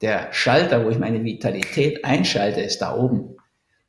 Der 0.00 0.32
Schalter, 0.32 0.84
wo 0.84 0.90
ich 0.90 0.98
meine 0.98 1.22
Vitalität 1.22 2.04
einschalte, 2.04 2.60
ist 2.60 2.82
da 2.82 2.96
oben. 2.96 3.36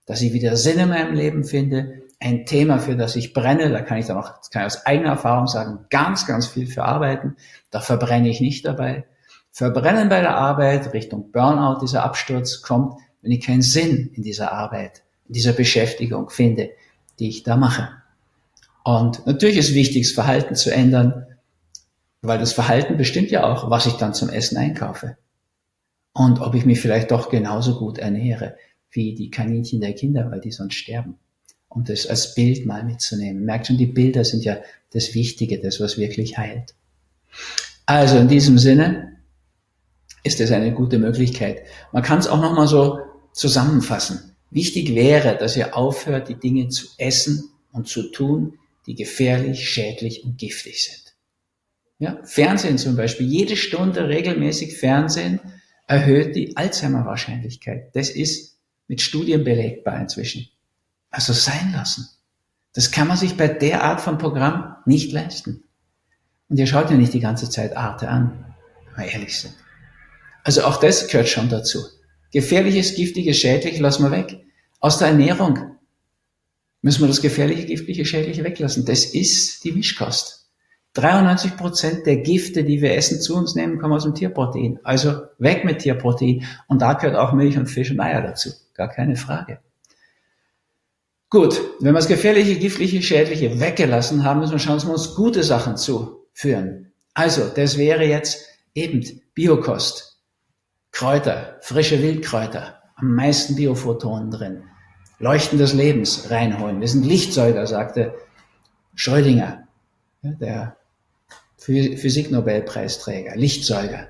Dass 0.06 0.22
ich 0.22 0.34
wieder 0.34 0.56
Sinn 0.56 0.80
in 0.80 0.90
meinem 0.90 1.16
Leben 1.16 1.44
finde, 1.44 2.04
ein 2.20 2.46
Thema, 2.46 2.80
für 2.80 2.96
das 2.96 3.16
ich 3.16 3.34
brenne, 3.34 3.70
da 3.70 3.82
kann 3.82 3.98
ich 3.98 4.06
dann 4.06 4.18
auch, 4.18 4.42
kann 4.52 4.62
ich 4.62 4.68
aus 4.68 4.86
eigener 4.86 5.10
Erfahrung 5.10 5.48
sagen, 5.48 5.86
ganz, 5.90 6.28
ganz 6.28 6.48
viel 6.48 6.68
für 6.68 6.84
arbeiten. 6.84 7.36
Da 7.72 7.80
verbrenne 7.80 8.30
ich 8.30 8.40
nicht 8.40 8.66
dabei. 8.66 9.06
Verbrennen 9.56 10.10
bei 10.10 10.20
der 10.20 10.36
Arbeit 10.36 10.94
Richtung 10.94 11.32
Burnout, 11.32 11.80
dieser 11.80 12.04
Absturz 12.04 12.64
kommt, 12.64 13.00
wenn 13.22 13.32
ich 13.32 13.46
keinen 13.46 13.62
Sinn 13.62 14.10
in 14.16 14.24
dieser 14.24 14.52
Arbeit, 14.52 15.04
in 15.28 15.34
dieser 15.34 15.54
Beschäftigung 15.54 16.32
finde, 16.32 16.72
die 17.20 17.30
ich 17.30 17.44
da 17.44 17.56
mache. 17.56 17.90
Und 18.84 19.28
natürlich 19.28 19.58
ist 19.58 19.76
wichtig, 19.76 20.08
das 20.08 20.16
Verhalten 20.16 20.56
zu 20.56 20.74
ändern, 20.74 21.28
weil 22.24 22.40
das 22.40 22.52
Verhalten 22.52 22.98
bestimmt 22.98 23.30
ja 23.30 23.44
auch, 23.44 23.70
was 23.70 23.86
ich 23.86 23.94
dann 23.94 24.16
zum 24.16 24.30
Essen 24.30 24.58
einkaufe. 24.58 25.18
Und 26.14 26.42
ob 26.42 26.56
ich 26.56 26.66
mich 26.66 26.82
vielleicht 26.82 27.12
doch 27.12 27.30
genauso 27.30 27.78
gut 27.78 28.00
ernähre 28.00 28.56
wie 28.90 29.14
die 29.14 29.30
Kaninchen 29.30 29.82
der 29.82 29.94
Kinder, 29.94 30.32
weil 30.32 30.42
die 30.42 30.52
sonst 30.52 30.76
sterben. 30.76 31.20
Um 31.70 31.84
das 31.84 32.08
als 32.08 32.34
Bild 32.34 32.66
mal 32.66 32.84
mitzunehmen. 32.84 33.46
Merkt 33.46 33.68
schon, 33.68 33.78
die 33.78 33.86
Bilder 33.86 34.26
sind 34.26 34.44
ja 34.44 34.58
das 34.94 35.14
Wichtige, 35.14 35.60
das, 35.60 35.80
was 35.80 36.00
wirklich 36.00 36.40
heilt. 36.40 36.74
Also 37.86 38.18
in 38.18 38.28
diesem 38.28 38.58
Sinne 38.58 39.14
ist 40.24 40.40
es 40.40 40.52
eine 40.52 40.74
gute 40.74 40.98
Möglichkeit. 40.98 41.64
Man 41.92 42.04
kann 42.04 42.20
es 42.20 42.28
auch 42.28 42.42
nochmal 42.42 42.68
so 42.68 43.00
zusammenfassen. 43.34 44.36
Wichtig 44.50 44.96
wäre, 44.96 45.38
dass 45.38 45.58
ihr 45.58 45.76
aufhört, 45.76 46.30
die 46.30 46.40
Dinge 46.40 46.70
zu 46.70 46.88
essen 46.98 47.50
und 47.72 47.88
zu 47.88 48.12
tun, 48.12 48.60
die 48.86 48.96
gefährlich, 48.96 49.68
schädlich 49.68 50.24
und 50.24 50.38
giftig 50.38 50.84
sind. 50.84 51.16
Ja, 52.00 52.20
Fernsehen 52.24 52.78
zum 52.78 52.96
Beispiel. 52.96 53.28
Jede 53.28 53.56
Stunde 53.56 54.08
regelmäßig 54.10 54.78
Fernsehen 54.78 55.40
erhöht 55.88 56.36
die 56.36 56.56
Alzheimer-Wahrscheinlichkeit. 56.58 57.96
Das 57.96 58.10
ist 58.10 58.58
mit 58.88 59.02
Studien 59.02 59.44
belegbar 59.44 60.00
inzwischen. 60.00 60.48
Also 61.10 61.34
sein 61.34 61.72
lassen. 61.74 62.08
Das 62.74 62.92
kann 62.92 63.08
man 63.08 63.18
sich 63.18 63.38
bei 63.38 63.48
der 63.48 63.84
Art 63.84 64.02
von 64.02 64.18
Programm 64.18 64.76
nicht 64.86 65.12
leisten. 65.12 65.64
Und 66.50 66.58
ihr 66.58 66.68
schaut 66.68 66.90
ja 66.90 66.98
nicht 66.98 67.14
die 67.14 67.20
ganze 67.20 67.50
Zeit 67.50 67.78
Arte 67.78 68.10
an, 68.10 68.54
wenn 68.96 69.06
wir 69.06 69.12
ehrlich 69.12 69.40
sind. 69.40 69.54
Also 70.44 70.64
auch 70.64 70.78
das 70.78 71.08
gehört 71.08 71.30
schon 71.30 71.50
dazu. 71.50 71.80
Gefährliches, 72.32 72.96
giftiges, 72.96 73.38
schädlich 73.38 73.80
lassen 73.80 74.04
wir 74.04 74.12
weg. 74.12 74.44
Aus 74.80 74.98
der 74.98 75.10
Ernährung 75.10 75.78
müssen 76.82 77.02
wir 77.02 77.08
das 77.08 77.22
gefährliche, 77.22 77.66
giftliche, 77.66 78.06
schädliche 78.06 78.44
weglassen. 78.44 78.86
Das 78.86 79.06
ist 79.06 79.64
die 79.64 79.72
Mischkost. 79.72 80.50
93 80.94 81.58
Prozent 81.58 82.06
der 82.06 82.18
Gifte, 82.18 82.64
die 82.64 82.82
wir 82.82 82.96
essen, 82.96 83.20
zu 83.20 83.36
uns 83.36 83.56
nehmen, 83.56 83.80
kommen 83.80 83.94
aus 83.94 84.04
dem 84.04 84.14
Tierprotein. 84.14 84.80
Also 84.84 85.22
weg 85.40 85.66
mit 85.66 85.80
Tierprotein. 85.80 86.46
Und 86.68 86.82
da 86.82 86.94
gehört 86.94 87.16
auch 87.16 87.34
Milch 87.34 87.58
und 87.58 87.68
Fisch 87.68 87.90
und 87.90 88.00
Eier 88.00 88.22
dazu. 88.22 88.52
Gar 88.76 88.90
keine 88.90 89.16
Frage. 89.16 89.60
Gut, 91.30 91.60
wenn 91.80 91.94
wir 91.94 92.00
das 92.00 92.08
gefährliche, 92.08 92.58
giftliche, 92.58 93.02
schädliche 93.02 93.60
weggelassen 93.60 94.24
haben, 94.24 94.40
müssen 94.40 94.52
wir 94.52 94.60
schauen, 94.60 94.76
dass 94.76 94.86
wir 94.86 94.94
uns 94.94 95.16
gute 95.16 95.42
Sachen 95.42 95.78
zuführen. 95.78 96.92
Also, 97.16 97.50
das 97.50 97.78
wäre 97.78 98.06
jetzt 98.06 98.46
eben 98.76 99.04
Biokost. 99.34 100.13
Kräuter, 100.94 101.58
frische 101.62 102.02
Wildkräuter, 102.04 102.76
am 102.96 103.16
meisten 103.16 103.56
Biophotonen 103.56 104.30
drin. 104.30 104.64
Leuchten 105.18 105.58
des 105.58 105.74
Lebens 105.74 106.30
reinholen. 106.30 106.80
Wir 106.82 106.88
sind 106.88 107.04
Lichtsäuger, 107.04 107.66
sagte 107.66 108.14
Schrödinger, 108.94 109.64
der 110.22 110.78
Physiknobelpreisträger, 111.58 113.36
Lichtsäuger. 113.36 114.08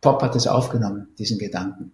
Pop 0.00 0.22
hat 0.22 0.34
es 0.34 0.46
aufgenommen, 0.46 1.08
diesen 1.18 1.38
Gedanken. 1.38 1.92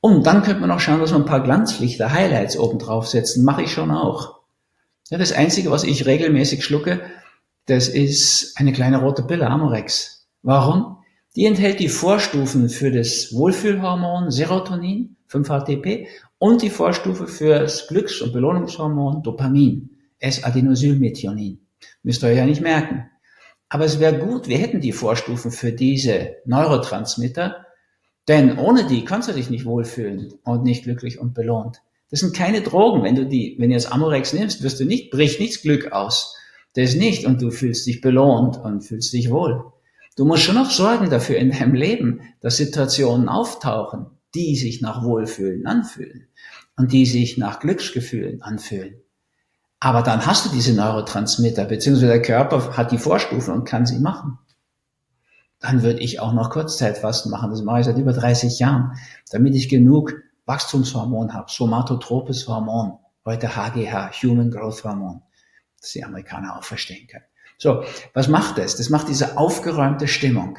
Und 0.00 0.26
dann 0.26 0.42
könnte 0.42 0.62
man 0.62 0.70
auch 0.70 0.80
schauen, 0.80 1.00
dass 1.00 1.12
man 1.12 1.22
ein 1.22 1.28
paar 1.28 1.42
Glanzlichter, 1.42 2.12
Highlights 2.12 2.56
oben 2.56 2.78
draufsetzen. 2.78 3.44
Mache 3.44 3.62
ich 3.62 3.72
schon 3.72 3.90
auch. 3.90 4.38
Ja, 5.10 5.18
das 5.18 5.32
Einzige, 5.32 5.70
was 5.70 5.84
ich 5.84 6.06
regelmäßig 6.06 6.64
schlucke, 6.64 7.02
das 7.66 7.88
ist 7.88 8.56
eine 8.56 8.72
kleine 8.72 9.02
rote 9.02 9.22
Pille, 9.22 9.48
Amorex. 9.48 10.26
Warum? 10.42 10.97
Die 11.38 11.46
enthält 11.46 11.78
die 11.78 11.88
Vorstufen 11.88 12.68
für 12.68 12.90
das 12.90 13.32
Wohlfühlhormon 13.32 14.32
Serotonin, 14.32 15.14
5-HTP, 15.30 16.08
und 16.38 16.62
die 16.62 16.68
Vorstufe 16.68 17.28
für 17.28 17.60
das 17.60 17.86
Glücks- 17.86 18.20
und 18.20 18.32
Belohnungshormon 18.32 19.22
Dopamin, 19.22 19.88
S-Adenosylmethionin. 20.18 21.60
Müsst 22.02 22.24
ihr 22.24 22.30
euch 22.30 22.38
ja 22.38 22.44
nicht 22.44 22.60
merken. 22.60 23.08
Aber 23.68 23.84
es 23.84 24.00
wäre 24.00 24.18
gut, 24.18 24.48
wir 24.48 24.58
hätten 24.58 24.80
die 24.80 24.90
Vorstufen 24.90 25.52
für 25.52 25.70
diese 25.70 26.38
Neurotransmitter, 26.44 27.66
denn 28.26 28.58
ohne 28.58 28.88
die 28.88 29.04
kannst 29.04 29.28
du 29.28 29.32
dich 29.32 29.48
nicht 29.48 29.64
wohlfühlen 29.64 30.34
und 30.42 30.64
nicht 30.64 30.82
glücklich 30.82 31.20
und 31.20 31.34
belohnt. 31.34 31.82
Das 32.10 32.18
sind 32.18 32.34
keine 32.34 32.62
Drogen. 32.62 33.04
Wenn 33.04 33.14
du 33.14 33.26
die, 33.26 33.54
wenn 33.60 33.68
du 33.70 33.74
jetzt 33.74 33.92
Amorex 33.92 34.32
nimmst, 34.32 34.64
wirst 34.64 34.80
du 34.80 34.84
nicht, 34.84 35.12
bricht 35.12 35.38
nichts 35.38 35.62
Glück 35.62 35.92
aus. 35.92 36.36
Das 36.74 36.96
nicht 36.96 37.26
und 37.26 37.40
du 37.40 37.52
fühlst 37.52 37.86
dich 37.86 38.00
belohnt 38.00 38.56
und 38.56 38.80
fühlst 38.80 39.12
dich 39.12 39.30
wohl. 39.30 39.72
Du 40.18 40.24
musst 40.24 40.42
schon 40.42 40.56
noch 40.56 40.72
sorgen 40.72 41.10
dafür 41.10 41.36
in 41.36 41.52
deinem 41.52 41.74
Leben, 41.74 42.22
dass 42.40 42.56
Situationen 42.56 43.28
auftauchen, 43.28 44.06
die 44.34 44.56
sich 44.56 44.80
nach 44.80 45.04
Wohlfühlen 45.04 45.64
anfühlen 45.64 46.26
und 46.76 46.90
die 46.90 47.06
sich 47.06 47.38
nach 47.38 47.60
Glücksgefühlen 47.60 48.42
anfühlen. 48.42 48.96
Aber 49.78 50.02
dann 50.02 50.26
hast 50.26 50.44
du 50.44 50.48
diese 50.50 50.74
Neurotransmitter, 50.74 51.66
beziehungsweise 51.66 52.08
der 52.08 52.22
Körper 52.22 52.76
hat 52.76 52.90
die 52.90 52.98
Vorstufen 52.98 53.54
und 53.54 53.64
kann 53.64 53.86
sie 53.86 54.00
machen. 54.00 54.40
Dann 55.60 55.84
würde 55.84 56.00
ich 56.00 56.18
auch 56.18 56.32
noch 56.32 56.50
Kurzzeitfasten 56.50 57.30
machen. 57.30 57.50
Das 57.50 57.62
mache 57.62 57.78
ich 57.78 57.86
seit 57.86 57.98
über 57.98 58.12
30 58.12 58.58
Jahren, 58.58 58.98
damit 59.30 59.54
ich 59.54 59.68
genug 59.68 60.14
Wachstumshormon 60.46 61.32
habe, 61.32 61.48
somatotropes 61.48 62.48
Hormon, 62.48 62.98
heute 63.24 63.54
HGH, 63.54 64.10
Human 64.24 64.50
Growth 64.50 64.82
Hormon, 64.82 65.22
das 65.80 65.92
die 65.92 66.02
Amerikaner 66.02 66.58
auch 66.58 66.64
verstehen 66.64 67.06
können. 67.06 67.24
So, 67.58 67.84
was 68.14 68.28
macht 68.28 68.58
das? 68.58 68.76
Das 68.76 68.88
macht 68.88 69.08
diese 69.08 69.36
aufgeräumte 69.36 70.08
Stimmung. 70.08 70.58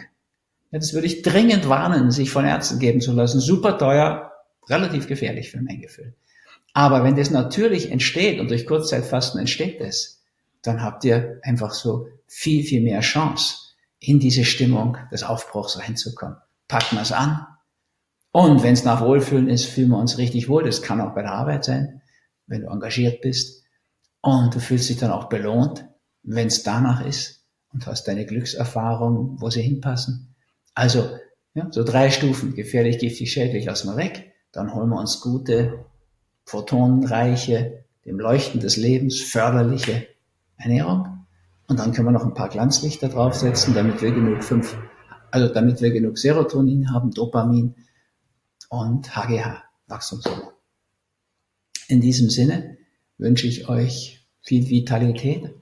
Das 0.71 0.93
würde 0.93 1.07
ich 1.07 1.23
dringend 1.23 1.67
warnen, 1.67 2.11
sich 2.11 2.29
von 2.29 2.45
Ärzten 2.45 2.77
geben 2.77 3.01
zu 3.01 3.13
lassen. 3.13 3.39
Super 3.39 3.77
teuer, 3.77 4.31
relativ 4.67 5.07
gefährlich 5.07 5.49
für 5.49 5.61
mein 5.61 5.81
Gefühl. 5.81 6.13
Aber 6.73 7.03
wenn 7.03 7.15
das 7.15 7.31
natürlich 7.31 7.91
entsteht 7.91 8.39
und 8.39 8.51
durch 8.51 8.67
Kurzzeitfasten 8.67 9.39
entsteht 9.39 9.81
es, 9.81 10.21
dann 10.61 10.83
habt 10.83 11.03
ihr 11.05 11.39
einfach 11.41 11.73
so 11.73 12.09
viel, 12.27 12.63
viel 12.63 12.81
mehr 12.81 12.99
Chance, 12.99 13.55
in 13.99 14.19
diese 14.19 14.45
Stimmung 14.45 14.97
des 15.11 15.23
Aufbruchs 15.23 15.79
reinzukommen. 15.79 16.37
Packen 16.67 16.97
wir 16.97 17.01
es 17.01 17.11
an. 17.11 17.47
Und 18.31 18.61
wenn 18.61 18.73
es 18.73 18.83
nach 18.83 19.01
Wohlfühlen 19.01 19.49
ist, 19.49 19.65
fühlen 19.65 19.89
wir 19.89 19.97
uns 19.97 20.17
richtig 20.17 20.47
wohl. 20.47 20.63
Das 20.63 20.81
kann 20.81 21.01
auch 21.01 21.15
bei 21.15 21.21
der 21.21 21.31
Arbeit 21.31 21.65
sein, 21.65 22.01
wenn 22.45 22.61
du 22.61 22.67
engagiert 22.67 23.21
bist. 23.21 23.63
Und 24.21 24.53
du 24.53 24.59
fühlst 24.59 24.89
dich 24.89 24.97
dann 24.97 25.11
auch 25.11 25.29
belohnt, 25.29 25.88
wenn 26.23 26.47
es 26.47 26.63
danach 26.63 27.05
ist 27.05 27.45
und 27.73 27.85
hast 27.87 28.07
deine 28.07 28.25
Glückserfahrungen, 28.25 29.41
wo 29.41 29.49
sie 29.49 29.61
hinpassen. 29.61 30.35
Also, 30.73 31.09
ja, 31.53 31.67
so 31.71 31.83
drei 31.83 32.09
Stufen. 32.09 32.55
Gefährlich, 32.55 32.99
giftig, 32.99 33.31
schädlich 33.31 33.65
lassen 33.65 33.89
wir 33.89 33.97
weg. 33.97 34.33
Dann 34.51 34.73
holen 34.73 34.89
wir 34.89 34.99
uns 34.99 35.21
gute, 35.21 35.85
photonenreiche, 36.45 37.83
dem 38.05 38.19
Leuchten 38.19 38.59
des 38.59 38.77
Lebens 38.77 39.21
förderliche 39.21 40.07
Ernährung. 40.57 41.25
Und 41.67 41.79
dann 41.79 41.91
können 41.93 42.07
wir 42.07 42.11
noch 42.11 42.25
ein 42.25 42.33
paar 42.33 42.49
Glanzlichter 42.49 43.09
draufsetzen, 43.09 43.75
damit 43.75 44.01
wir 44.01 44.11
genug 44.11 44.43
fünf, 44.43 44.75
also 45.29 45.53
damit 45.53 45.81
wir 45.81 45.91
genug 45.91 46.17
Serotonin 46.17 46.91
haben, 46.91 47.11
Dopamin, 47.11 47.75
und 48.69 49.15
HGH, 49.15 49.63
Wachstumshormon. 49.87 50.53
In 51.87 52.01
diesem 52.01 52.29
Sinne 52.29 52.77
wünsche 53.17 53.47
ich 53.47 53.67
euch 53.67 54.27
viel 54.41 54.69
Vitalität 54.69 55.55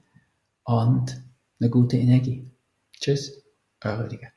und 0.68 1.24
eine 1.60 1.70
gute 1.70 1.96
Energie. 1.96 2.46
Tschüss, 2.92 3.42
euer 3.82 4.00
Rüdiger. 4.00 4.28